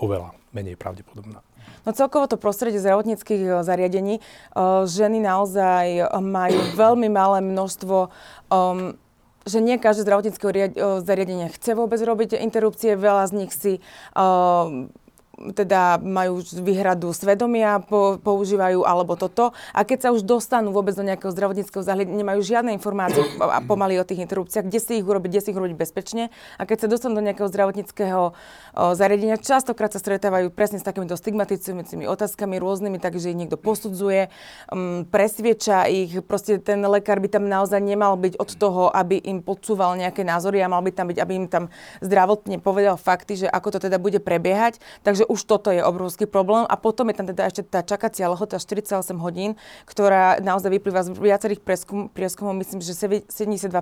oveľa 0.00 0.32
menej 0.56 0.80
pravdepodobná. 0.80 1.44
No 1.82 1.90
celkovo 1.90 2.30
to 2.30 2.38
prostredie 2.38 2.78
zdravotníckých 2.78 3.42
eh, 3.42 3.52
zariadení, 3.66 4.14
uh, 4.54 4.86
ženy 4.86 5.18
naozaj 5.18 5.86
eh, 5.98 6.06
majú 6.22 6.60
veľmi 6.82 7.08
malé 7.10 7.42
množstvo 7.42 8.10
um, 8.50 8.94
že 9.42 9.58
nie 9.58 9.74
každé 9.74 10.06
zdravotnícke 10.06 10.46
zariadenie 11.02 11.50
chce 11.50 11.74
vôbec 11.74 11.98
robiť 11.98 12.38
interrupcie, 12.38 12.94
veľa 12.94 13.26
z 13.26 13.32
nich 13.34 13.50
si 13.50 13.72
uh, 14.14 14.86
teda 15.50 15.98
majú 15.98 16.38
výhradu 16.62 17.10
svedomia, 17.10 17.82
po, 17.82 18.22
používajú 18.22 18.86
alebo 18.86 19.18
toto. 19.18 19.50
A 19.74 19.82
keď 19.82 19.98
sa 19.98 20.08
už 20.14 20.22
dostanú 20.22 20.70
vôbec 20.70 20.94
do 20.94 21.02
nejakého 21.02 21.34
zdravotníckého 21.34 21.82
zahľadenia, 21.82 22.22
nemajú 22.22 22.40
žiadne 22.46 22.70
informácie 22.70 23.26
a 23.42 23.58
pomaly 23.66 23.98
o 23.98 24.06
tých 24.06 24.22
interrupciách, 24.22 24.70
kde 24.70 24.78
si 24.78 24.92
ich 25.02 25.06
urobiť, 25.06 25.28
kde 25.34 25.42
si 25.42 25.48
ich 25.50 25.58
urobiť 25.58 25.74
bezpečne. 25.74 26.30
A 26.56 26.62
keď 26.62 26.86
sa 26.86 26.88
dostanú 26.88 27.18
do 27.18 27.26
nejakého 27.26 27.50
zdravotníckého 27.50 28.22
o, 28.30 28.32
zariadenia, 28.94 29.40
častokrát 29.42 29.90
sa 29.90 29.98
stretávajú 29.98 30.54
presne 30.54 30.78
s 30.78 30.86
takýmito 30.86 31.18
stigmatizujúcimi 31.18 32.06
otázkami 32.06 32.62
rôznymi, 32.62 33.02
takže 33.02 33.34
ich 33.34 33.38
niekto 33.38 33.58
posudzuje, 33.58 34.30
um, 34.70 35.02
presvieča 35.08 35.88
ich. 35.88 36.22
Proste 36.22 36.60
ten 36.60 36.78
lekár 36.84 37.18
by 37.18 37.28
tam 37.32 37.48
naozaj 37.48 37.80
nemal 37.80 38.14
byť 38.20 38.38
od 38.38 38.50
toho, 38.54 38.82
aby 38.92 39.18
im 39.24 39.40
podsúval 39.40 39.96
nejaké 39.96 40.22
názory 40.22 40.60
a 40.60 40.70
mal 40.70 40.84
by 40.84 40.92
tam 40.92 41.08
byť, 41.08 41.18
aby 41.18 41.32
im 41.34 41.46
tam 41.48 41.64
zdravotne 42.04 42.60
povedal 42.60 43.00
fakty, 43.00 43.46
že 43.46 43.48
ako 43.48 43.74
to 43.74 43.78
teda 43.88 43.96
bude 43.96 44.20
prebiehať. 44.20 44.78
Takže 45.00 45.31
už 45.32 45.48
toto 45.48 45.72
je 45.72 45.80
obrovský 45.80 46.28
problém. 46.28 46.68
A 46.68 46.76
potom 46.76 47.08
je 47.08 47.16
tam 47.16 47.24
teda 47.24 47.48
ešte 47.48 47.64
tá 47.64 47.80
čakacia 47.80 48.28
lehota 48.28 48.60
48 48.60 49.16
hodín, 49.16 49.56
ktorá 49.88 50.36
naozaj 50.44 50.68
vyplýva 50.68 51.08
z 51.08 51.16
viacerých 51.16 51.64
prieskum, 51.64 52.12
prieskumov. 52.12 52.52
Myslím, 52.60 52.84
že 52.84 52.92
72% 52.92 53.72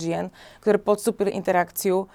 žien, 0.00 0.32
ktoré 0.64 0.80
podstúpili 0.80 1.36
interakciu, 1.36 2.08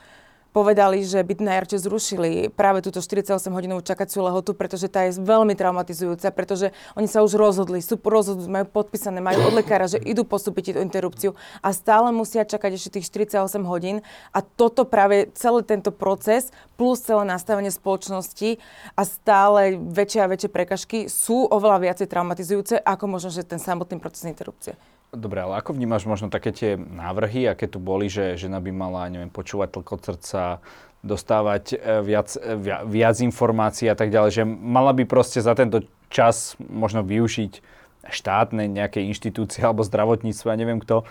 povedali, 0.49 1.05
že 1.05 1.21
by 1.21 1.39
najradšej 1.39 1.85
zrušili 1.85 2.29
práve 2.51 2.81
túto 2.81 2.99
48-hodinovú 2.99 3.85
čakaciu 3.85 4.25
lehotu, 4.25 4.57
pretože 4.57 4.89
tá 4.89 5.05
je 5.05 5.21
veľmi 5.21 5.53
traumatizujúca, 5.53 6.33
pretože 6.33 6.73
oni 6.97 7.05
sa 7.05 7.21
už 7.21 7.37
rozhodli, 7.37 7.79
sú 7.79 8.01
rozhodli, 8.01 8.49
majú 8.49 8.65
podpísané, 8.69 9.21
majú 9.21 9.49
od 9.49 9.53
lekára, 9.61 9.85
že 9.85 10.01
idú 10.01 10.25
postúpiť 10.25 10.75
tú 10.75 10.79
interrupciu 10.81 11.37
a 11.61 11.69
stále 11.71 12.09
musia 12.09 12.45
čakať 12.45 12.71
ešte 12.75 12.99
tých 12.99 13.07
48 13.09 13.61
hodín 13.65 14.01
a 14.33 14.39
toto 14.41 14.85
práve 14.85 15.29
celý 15.37 15.61
tento 15.61 15.93
proces 15.93 16.49
plus 16.75 17.03
celé 17.03 17.23
nastavenie 17.27 17.69
spoločnosti 17.69 18.57
a 18.97 19.01
stále 19.05 19.77
väčšie 19.77 20.19
a 20.25 20.31
väčšie 20.31 20.49
prekažky 20.49 20.99
sú 21.11 21.45
oveľa 21.47 21.89
viacej 21.89 22.07
traumatizujúce 22.09 22.75
ako 22.81 23.05
možno, 23.05 23.29
že 23.29 23.45
ten 23.45 23.61
samotný 23.61 24.01
proces 24.01 24.25
interrupcie. 24.25 24.75
Dobre, 25.09 25.41
ale 25.41 25.57
ako 25.57 25.73
vnímaš 25.73 26.05
možno 26.05 26.29
také 26.29 26.53
tie 26.53 26.77
návrhy, 26.77 27.49
aké 27.49 27.65
tu 27.65 27.81
boli, 27.81 28.13
že 28.13 28.37
žena 28.37 28.61
by 28.61 28.69
mala, 28.69 29.09
neviem, 29.09 29.33
počúvať 29.33 29.73
tlkot 29.73 30.01
srdca, 30.05 30.61
dostávať 31.01 31.73
e, 31.73 31.77
viac, 32.03 32.29
e, 32.35 32.53
viac, 32.85 33.15
informácií 33.23 33.87
a 33.87 33.97
tak 33.97 34.11
ďalej, 34.11 34.31
že 34.37 34.43
mala 34.45 34.91
by 34.91 35.07
proste 35.07 35.39
za 35.39 35.55
tento 35.55 35.87
čas 36.11 36.59
možno 36.59 37.01
využiť 37.01 37.63
štátne 38.09 38.67
nejaké 38.67 39.01
inštitúcie 39.07 39.63
alebo 39.63 39.81
zdravotníctvo, 39.81 40.45
ja 40.45 40.57
neviem 40.59 40.77
kto, 40.83 41.01
e, 41.01 41.05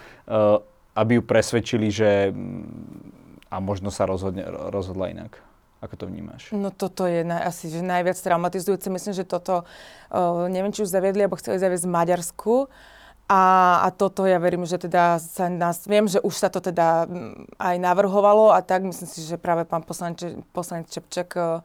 aby 0.94 1.18
ju 1.18 1.22
presvedčili, 1.24 1.88
že 1.88 2.30
mm, 2.30 3.48
a 3.48 3.56
možno 3.64 3.88
sa 3.88 4.04
rozhodne, 4.04 4.44
rozhodla 4.46 5.08
inak. 5.08 5.40
Ako 5.78 5.94
to 5.94 6.04
vnímaš? 6.11 6.50
No 6.52 6.74
toto 6.74 7.06
je 7.06 7.22
naj, 7.22 7.54
asi 7.54 7.70
že 7.70 7.87
najviac 7.87 8.18
traumatizujúce. 8.18 8.90
Myslím, 8.90 9.14
že 9.14 9.22
toto, 9.22 9.62
neviem, 10.50 10.74
či 10.74 10.82
už 10.82 10.90
zaviedli, 10.90 11.22
alebo 11.22 11.38
chceli 11.38 11.62
zaviesť 11.62 11.87
v 11.87 11.94
Maďarsku. 11.94 12.54
A, 13.28 13.42
a 13.84 13.88
toto 13.92 14.24
ja 14.24 14.40
verím, 14.40 14.64
že 14.64 14.80
teda 14.80 15.20
sa 15.20 15.52
nás, 15.52 15.84
viem, 15.84 16.08
že 16.08 16.16
už 16.24 16.32
sa 16.32 16.48
to 16.48 16.64
teda 16.64 17.04
mm, 17.04 17.60
aj 17.60 17.76
navrhovalo 17.76 18.56
a 18.56 18.64
tak 18.64 18.88
myslím 18.88 19.04
si, 19.04 19.20
že 19.20 19.36
práve 19.36 19.68
pán 19.68 19.84
poslanec, 19.84 20.40
poslanec 20.56 20.88
Čepček 20.88 21.36
uh, 21.36 21.60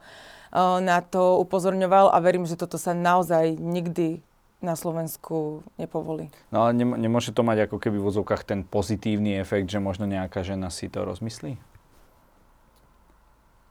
na 0.84 1.00
to 1.00 1.40
upozorňoval 1.40 2.12
a 2.12 2.20
verím, 2.20 2.44
že 2.44 2.60
toto 2.60 2.76
sa 2.76 2.92
naozaj 2.92 3.56
nikdy 3.56 4.20
na 4.60 4.76
Slovensku 4.76 5.64
nepovolí. 5.80 6.28
No 6.48 6.68
ale 6.68 6.76
nemôže 6.76 7.32
to 7.32 7.40
mať 7.44 7.68
ako 7.68 7.76
keby 7.80 7.96
v 8.00 8.06
vozovkách 8.12 8.44
ten 8.44 8.60
pozitívny 8.64 9.36
efekt, 9.36 9.68
že 9.68 9.80
možno 9.80 10.04
nejaká 10.08 10.44
žena 10.44 10.68
si 10.68 10.92
to 10.92 11.04
rozmyslí? 11.04 11.56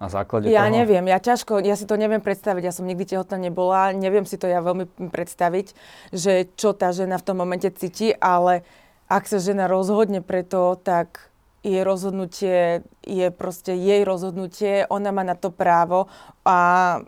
Na 0.03 0.11
základe 0.11 0.51
ja 0.51 0.67
toho? 0.67 0.75
neviem, 0.75 1.07
ja 1.07 1.19
ťažko, 1.23 1.63
ja 1.63 1.79
si 1.79 1.87
to 1.87 1.95
neviem 1.95 2.19
predstaviť, 2.19 2.63
ja 2.67 2.75
som 2.75 2.83
nikdy 2.83 3.15
tehotná 3.15 3.39
nebola, 3.39 3.95
neviem 3.95 4.27
si 4.27 4.35
to 4.35 4.51
ja 4.51 4.59
veľmi 4.59 5.07
predstaviť, 5.07 5.71
že 6.11 6.51
čo 6.59 6.75
tá 6.75 6.91
žena 6.91 7.15
v 7.15 7.25
tom 7.31 7.39
momente 7.39 7.71
cíti, 7.71 8.11
ale 8.19 8.67
ak 9.07 9.23
sa 9.31 9.39
žena 9.39 9.71
rozhodne 9.71 10.19
preto, 10.19 10.75
tak 10.75 11.31
jej 11.63 11.79
rozhodnutie 11.87 12.83
je 13.07 13.27
proste 13.31 13.71
jej 13.71 14.03
rozhodnutie, 14.03 14.83
ona 14.91 15.15
má 15.15 15.23
na 15.23 15.39
to 15.39 15.47
právo 15.47 16.11
a 16.43 16.99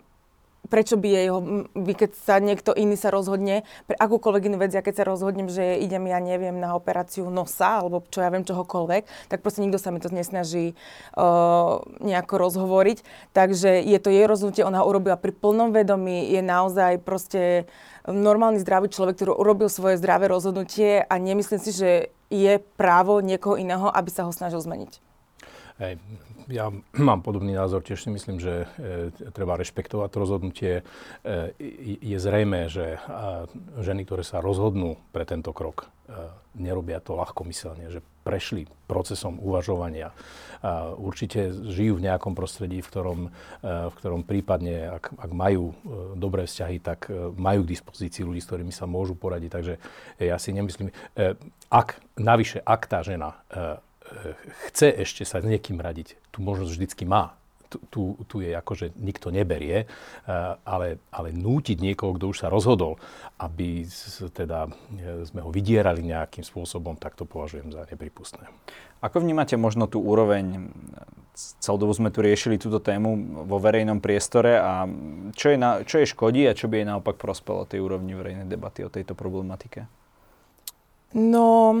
prečo 0.68 0.98
by 0.98 1.08
jej 1.08 1.28
keď 1.96 2.10
sa 2.12 2.36
niekto 2.38 2.76
iný 2.76 2.94
sa 2.94 3.08
rozhodne, 3.08 3.64
pre 3.88 3.96
akúkoľvek 3.96 4.46
inú 4.52 4.56
vec, 4.60 4.76
ja 4.76 4.84
keď 4.84 5.02
sa 5.02 5.04
rozhodnem, 5.08 5.48
že 5.48 5.80
idem, 5.80 6.04
ja 6.06 6.20
neviem, 6.20 6.60
na 6.60 6.76
operáciu 6.76 7.32
nosa, 7.32 7.80
alebo 7.80 8.04
čo 8.12 8.20
ja 8.20 8.28
viem, 8.28 8.44
čohokoľvek, 8.44 9.32
tak 9.32 9.38
proste 9.40 9.64
nikto 9.64 9.80
sa 9.80 9.90
mi 9.90 9.98
to 9.98 10.12
nesnaží 10.12 10.76
uh, 11.16 11.80
nejako 12.04 12.34
rozhovoriť. 12.36 12.98
Takže 13.32 13.80
je 13.80 13.98
to 13.98 14.12
jej 14.12 14.28
rozhodnutie, 14.28 14.62
ona 14.62 14.84
ho 14.84 14.88
urobila 14.90 15.16
pri 15.16 15.32
plnom 15.32 15.72
vedomí, 15.72 16.28
je 16.28 16.42
naozaj 16.44 17.00
proste 17.00 17.64
normálny 18.06 18.62
zdravý 18.62 18.92
človek, 18.92 19.18
ktorý 19.18 19.32
urobil 19.34 19.66
svoje 19.66 19.98
zdravé 19.98 20.30
rozhodnutie 20.30 21.02
a 21.02 21.14
nemyslím 21.18 21.60
si, 21.62 21.72
že 21.74 21.90
je 22.30 22.58
právo 22.78 23.22
niekoho 23.22 23.58
iného, 23.58 23.90
aby 23.90 24.10
sa 24.10 24.26
ho 24.26 24.32
snažil 24.34 24.58
zmeniť. 24.62 24.92
Hej, 25.76 26.00
ja 26.48 26.70
mám 27.08 27.20
podobný 27.22 27.54
názor, 27.54 27.82
tiež 27.82 28.06
si 28.06 28.10
myslím, 28.10 28.38
že 28.38 28.66
e, 28.78 29.10
treba 29.34 29.58
rešpektovať 29.58 30.08
to 30.10 30.18
rozhodnutie. 30.18 30.72
E, 30.80 30.82
je 32.00 32.18
zrejme, 32.18 32.70
že 32.70 32.96
e, 32.96 32.98
ženy, 33.82 34.06
ktoré 34.06 34.22
sa 34.22 34.42
rozhodnú 34.42 34.98
pre 35.10 35.26
tento 35.26 35.50
krok, 35.50 35.90
e, 36.06 36.14
nerobia 36.56 37.02
to 37.02 37.18
ľahkomyselne, 37.18 37.90
že 37.92 38.00
prešli 38.26 38.66
procesom 38.90 39.38
uvažovania. 39.38 40.10
A 40.66 40.90
určite 40.98 41.54
žijú 41.70 42.02
v 42.02 42.10
nejakom 42.10 42.34
prostredí, 42.34 42.82
v 42.82 42.90
ktorom, 42.90 43.20
e, 43.28 43.30
v 43.62 43.94
ktorom 44.02 44.26
prípadne, 44.26 44.98
ak, 44.98 45.14
ak 45.14 45.30
majú 45.30 45.70
e, 45.70 45.74
dobré 46.18 46.50
vzťahy, 46.50 46.82
tak 46.82 47.06
e, 47.06 47.30
majú 47.38 47.62
k 47.62 47.70
dispozícii 47.78 48.26
ľudí, 48.26 48.42
s 48.42 48.50
ktorými 48.50 48.74
sa 48.74 48.90
môžu 48.90 49.14
poradiť. 49.14 49.50
Takže 49.52 49.74
ja 50.18 50.36
si 50.42 50.50
nemyslím, 50.50 50.90
ak, 51.70 52.02
navyše, 52.18 52.58
ak 52.66 52.82
tá 52.90 53.06
žena 53.06 53.38
chce 54.70 54.92
ešte 55.02 55.22
sa 55.26 55.42
s 55.42 55.46
niekým 55.46 55.78
radiť, 55.78 56.18
tu 56.30 56.42
možnosť 56.42 56.72
vždycky 56.72 57.04
má. 57.08 57.34
Tu, 57.66 57.82
tu, 57.90 58.02
tu 58.30 58.36
je 58.38 58.54
akože 58.54 58.94
nikto 58.94 59.34
neberie, 59.34 59.84
eh, 59.84 59.88
ale, 60.62 61.02
ale 61.10 61.34
nútiť 61.34 61.82
niekoho, 61.82 62.14
kto 62.14 62.30
už 62.30 62.46
sa 62.46 62.48
rozhodol, 62.48 62.94
aby 63.42 63.82
teda 64.30 64.70
eh, 64.70 65.26
sme 65.26 65.42
ho 65.42 65.50
vydierali 65.50 66.06
nejakým 66.06 66.46
spôsobom, 66.46 66.94
tak 66.94 67.18
to 67.18 67.26
považujem 67.26 67.74
za 67.74 67.82
nepripustné. 67.90 68.46
Ako 69.02 69.20
vnímate 69.20 69.58
možno 69.58 69.90
tú 69.90 70.00
úroveň, 70.00 70.72
celdovo 71.36 71.92
sme 71.92 72.08
tu 72.08 72.24
riešili 72.24 72.56
túto 72.56 72.80
tému 72.80 73.44
vo 73.44 73.58
verejnom 73.60 74.00
priestore 74.00 74.56
a 74.56 74.88
čo 75.36 75.52
je, 75.52 75.56
na, 75.60 75.84
čo 75.84 76.00
je 76.00 76.08
škodí 76.08 76.48
a 76.48 76.56
čo 76.56 76.70
by 76.70 76.80
jej 76.80 76.88
naopak 76.88 77.20
prospelo 77.20 77.68
tej 77.68 77.84
úrovni 77.84 78.16
verejnej 78.16 78.48
debaty 78.48 78.86
o 78.86 78.90
tejto 78.90 79.12
problematike? 79.12 79.84
No, 81.12 81.76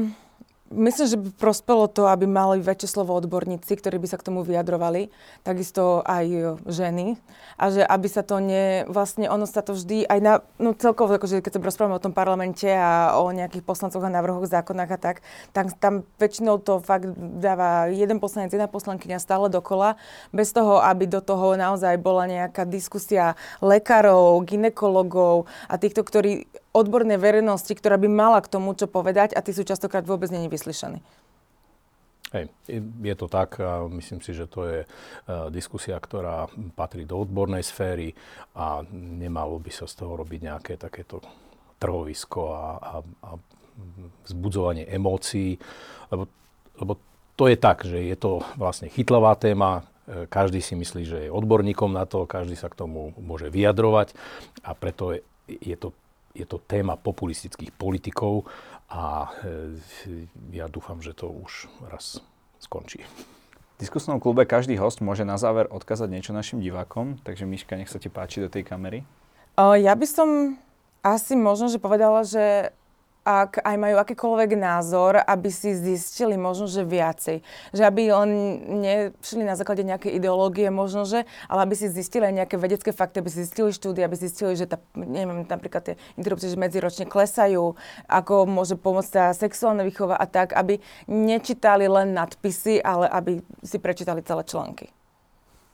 Myslím, 0.66 1.06
že 1.06 1.14
by 1.14 1.28
prospelo 1.38 1.86
to, 1.86 2.10
aby 2.10 2.26
mali 2.26 2.58
väčšie 2.58 2.98
slovo 2.98 3.14
odborníci, 3.14 3.70
ktorí 3.70 4.02
by 4.02 4.10
sa 4.10 4.18
k 4.18 4.26
tomu 4.26 4.42
vyjadrovali, 4.42 5.14
takisto 5.46 6.02
aj 6.02 6.58
ženy. 6.66 7.14
A 7.54 7.70
že 7.70 7.86
aby 7.86 8.08
sa 8.10 8.26
to 8.26 8.42
ne... 8.42 8.82
Vlastne 8.90 9.30
ono 9.30 9.46
sa 9.46 9.62
to 9.62 9.78
vždy 9.78 10.10
aj 10.10 10.18
na... 10.18 10.32
No 10.58 10.74
celkovo, 10.74 11.14
akože 11.14 11.38
keď 11.38 11.52
sa 11.54 11.62
rozprávame 11.62 11.94
o 11.94 12.02
tom 12.02 12.10
parlamente 12.10 12.66
a 12.66 13.14
o 13.14 13.30
nejakých 13.30 13.62
poslancoch 13.62 14.02
a 14.02 14.10
návrhoch 14.10 14.50
zákonách 14.50 14.90
a 14.90 14.98
tak, 14.98 15.16
tak 15.54 15.70
tam 15.78 16.02
väčšinou 16.18 16.58
to 16.58 16.82
fakt 16.82 17.14
dáva 17.14 17.86
jeden 17.86 18.18
poslanec, 18.18 18.50
jedna 18.50 18.66
poslankyňa 18.66 19.22
stále 19.22 19.46
dokola, 19.46 19.94
bez 20.34 20.50
toho, 20.50 20.82
aby 20.82 21.06
do 21.06 21.22
toho 21.22 21.54
naozaj 21.54 21.94
bola 22.02 22.26
nejaká 22.26 22.66
diskusia 22.66 23.38
lekárov, 23.62 24.42
ginekologov 24.42 25.46
a 25.70 25.78
týchto, 25.78 26.02
ktorí 26.02 26.50
odbornej 26.76 27.16
verejnosti, 27.16 27.72
ktorá 27.72 27.96
by 27.96 28.08
mala 28.12 28.44
k 28.44 28.52
tomu 28.52 28.76
čo 28.76 28.84
povedať 28.84 29.32
a 29.32 29.40
tí 29.40 29.56
sú 29.56 29.64
častokrát 29.64 30.04
vôbec 30.04 30.28
není 30.28 30.52
vyslyšaní. 30.52 31.00
Hej, 32.34 32.50
je 33.00 33.14
to 33.14 33.30
tak 33.30 33.62
a 33.62 33.86
myslím 33.86 34.18
si, 34.18 34.34
že 34.34 34.50
to 34.50 34.66
je 34.66 34.78
uh, 34.82 35.46
diskusia, 35.48 35.94
ktorá 35.96 36.50
patrí 36.74 37.06
do 37.06 37.22
odbornej 37.22 37.62
sféry 37.62 38.12
a 38.58 38.82
nemalo 38.92 39.62
by 39.62 39.70
sa 39.70 39.86
z 39.86 40.04
toho 40.04 40.18
robiť 40.18 40.40
nejaké 40.42 40.72
takéto 40.74 41.22
trhovisko 41.78 42.42
a, 42.50 42.66
a, 42.76 42.94
a 43.00 43.30
vzbudzovanie 44.26 44.90
emócií, 44.90 45.54
lebo, 46.10 46.26
lebo 46.82 46.92
to 47.36 47.52
je 47.52 47.56
tak, 47.60 47.84
že 47.84 48.00
je 48.00 48.16
to 48.16 48.40
vlastne 48.56 48.88
chytlavá 48.88 49.36
téma, 49.36 49.84
e, 50.08 50.24
každý 50.26 50.64
si 50.64 50.72
myslí, 50.72 51.02
že 51.04 51.18
je 51.28 51.30
odborníkom 51.30 51.92
na 51.92 52.08
to, 52.08 52.24
každý 52.24 52.56
sa 52.56 52.72
k 52.72 52.80
tomu 52.80 53.12
môže 53.20 53.52
vyjadrovať 53.52 54.16
a 54.64 54.72
preto 54.72 55.12
je, 55.14 55.20
je 55.46 55.76
to 55.76 55.92
je 56.36 56.44
to 56.44 56.60
téma 56.60 57.00
populistických 57.00 57.72
politikov 57.72 58.44
a 58.92 59.32
e, 59.42 59.80
ja 60.52 60.68
dúfam, 60.68 61.00
že 61.00 61.16
to 61.16 61.32
už 61.32 61.72
raz 61.88 62.20
skončí. 62.60 63.00
V 63.76 63.84
diskusnom 63.84 64.20
klube 64.20 64.48
každý 64.48 64.76
host 64.80 65.04
môže 65.04 65.24
na 65.24 65.36
záver 65.36 65.68
odkázať 65.68 66.08
niečo 66.08 66.32
našim 66.32 66.60
divákom, 66.60 67.20
takže 67.24 67.44
Miška, 67.44 67.76
nech 67.76 67.92
sa 67.92 68.00
ti 68.00 68.08
páči 68.08 68.40
do 68.40 68.48
tej 68.48 68.64
kamery. 68.64 69.04
Ja 69.56 69.92
by 69.92 70.06
som 70.08 70.28
asi 71.04 71.36
možno, 71.36 71.68
že 71.68 71.80
povedala, 71.80 72.24
že 72.24 72.72
ak 73.26 73.66
aj 73.66 73.74
majú 73.74 73.98
akýkoľvek 73.98 74.54
názor, 74.54 75.18
aby 75.18 75.50
si 75.50 75.74
zistili 75.74 76.38
možno, 76.38 76.70
že 76.70 76.86
viacej. 76.86 77.42
Že 77.74 77.82
aby 77.82 78.02
len 78.14 78.30
nešli 78.86 79.42
na 79.42 79.58
základe 79.58 79.82
nejakej 79.82 80.14
ideológie 80.14 80.70
možno, 80.70 81.02
že, 81.02 81.26
ale 81.50 81.66
aby 81.66 81.74
si 81.74 81.90
zistili 81.90 82.30
aj 82.30 82.46
nejaké 82.46 82.54
vedecké 82.54 82.94
fakty, 82.94 83.18
aby 83.18 83.30
si 83.34 83.42
zistili 83.42 83.74
štúdie, 83.74 84.06
aby 84.06 84.14
zistili, 84.14 84.54
že 84.54 84.70
tá, 84.70 84.78
neviem, 84.94 85.42
napríklad 85.42 85.82
tie 85.82 85.94
interrupcie, 86.14 86.54
že 86.54 86.54
medziročne 86.54 87.10
klesajú, 87.10 87.74
ako 88.06 88.46
môže 88.46 88.78
pomôcť 88.78 89.10
tá 89.10 89.24
sexuálna 89.34 89.82
výchova 89.82 90.14
a 90.14 90.30
tak, 90.30 90.54
aby 90.54 90.78
nečítali 91.10 91.90
len 91.90 92.14
nadpisy, 92.14 92.78
ale 92.78 93.10
aby 93.10 93.42
si 93.66 93.82
prečítali 93.82 94.22
celé 94.22 94.46
články. 94.46 94.94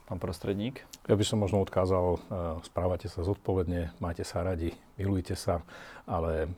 Pán 0.08 0.16
prostredník? 0.16 0.84
Ja 1.08 1.16
by 1.16 1.24
som 1.24 1.40
možno 1.40 1.60
odkázal, 1.64 2.04
uh, 2.14 2.18
správate 2.64 3.08
sa 3.08 3.24
zodpovedne, 3.24 3.96
máte 3.96 4.22
sa 4.22 4.44
radi, 4.44 4.76
milujte 5.00 5.34
sa, 5.34 5.64
ale 6.04 6.52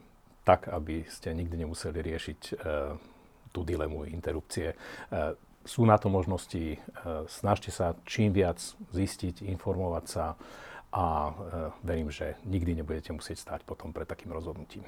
tak, 0.45 0.69
aby 0.69 1.03
ste 1.09 1.33
nikdy 1.33 1.65
nemuseli 1.65 1.99
riešiť 2.05 2.39
e, 2.47 2.53
tú 3.49 3.65
dilemu 3.65 4.05
interrupcie. 4.13 4.71
E, 4.71 4.75
sú 5.65 5.83
na 5.89 5.97
to 5.97 6.13
možnosti, 6.13 6.77
e, 6.77 6.79
snažte 7.25 7.73
sa 7.73 7.97
čím 8.05 8.29
viac 8.29 8.61
zistiť, 8.93 9.41
informovať 9.49 10.05
sa 10.05 10.25
a 10.95 11.35
verím, 11.83 12.07
že 12.07 12.39
nikdy 12.47 12.79
nebudete 12.79 13.11
musieť 13.11 13.43
stať 13.43 13.67
potom 13.67 13.91
pred 13.91 14.07
takým 14.07 14.31
rozhodnutím. 14.31 14.87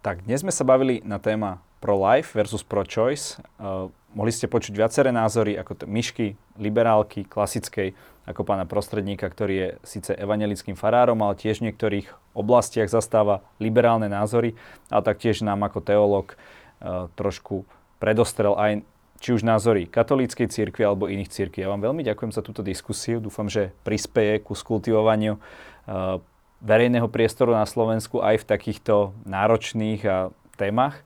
Tak, 0.00 0.24
dnes 0.24 0.40
sme 0.40 0.48
sa 0.48 0.64
bavili 0.64 1.04
na 1.04 1.20
téma 1.20 1.60
pro-life 1.76 2.32
versus 2.32 2.64
pro-choice. 2.64 3.36
Uh, 3.60 3.92
mohli 4.16 4.32
ste 4.32 4.48
počuť 4.48 4.72
viaceré 4.72 5.12
názory, 5.12 5.60
ako 5.60 5.76
t- 5.76 5.84
myšky, 5.84 6.40
liberálky, 6.56 7.28
klasickej, 7.28 7.92
ako 8.30 8.46
pána 8.46 8.64
prostredníka, 8.64 9.26
ktorý 9.26 9.54
je 9.54 9.68
síce 9.82 10.10
evangelickým 10.14 10.78
farárom, 10.78 11.18
ale 11.20 11.34
tiež 11.34 11.60
v 11.60 11.70
niektorých 11.70 12.06
oblastiach 12.32 12.86
zastáva 12.86 13.42
liberálne 13.58 14.06
názory, 14.06 14.54
ale 14.88 15.02
taktiež 15.02 15.42
nám 15.42 15.66
ako 15.66 15.78
teológ 15.82 16.26
uh, 16.34 17.10
trošku 17.18 17.66
predostrel 17.98 18.54
aj 18.54 18.86
či 19.20 19.36
už 19.36 19.44
názory 19.44 19.84
katolíckej 19.84 20.48
cirkvi 20.48 20.80
alebo 20.86 21.10
iných 21.10 21.28
cirkví. 21.28 21.60
Ja 21.60 21.68
vám 21.68 21.84
veľmi 21.84 22.00
ďakujem 22.00 22.32
za 22.32 22.40
túto 22.40 22.64
diskusiu. 22.64 23.20
Dúfam, 23.20 23.52
že 23.52 23.74
prispeje 23.84 24.40
ku 24.40 24.56
skultivovaniu 24.56 25.36
uh, 25.36 26.22
verejného 26.64 27.08
priestoru 27.08 27.52
na 27.52 27.68
Slovensku 27.68 28.24
aj 28.24 28.44
v 28.44 28.48
takýchto 28.48 29.12
náročných 29.28 30.00
a 30.08 30.32
témach 30.56 31.04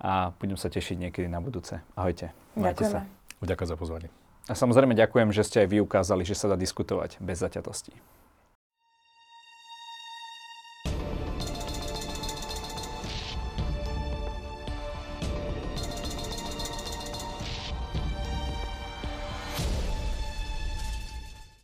a 0.00 0.32
budem 0.40 0.56
sa 0.56 0.72
tešiť 0.72 0.96
niekedy 1.08 1.28
na 1.28 1.40
budúce. 1.40 1.80
Ahojte. 1.96 2.32
Majte 2.56 2.84
sa. 2.88 3.08
Ďakujem 3.44 3.68
za 3.68 3.76
pozvanie. 3.76 4.23
A 4.44 4.52
samozrejme 4.52 4.92
ďakujem, 4.92 5.32
že 5.32 5.46
ste 5.46 5.64
aj 5.64 5.68
vy 5.72 5.78
ukázali, 5.80 6.22
že 6.28 6.36
sa 6.36 6.52
dá 6.52 6.56
diskutovať 6.56 7.16
bez 7.20 7.40
zaťatosti. 7.40 7.96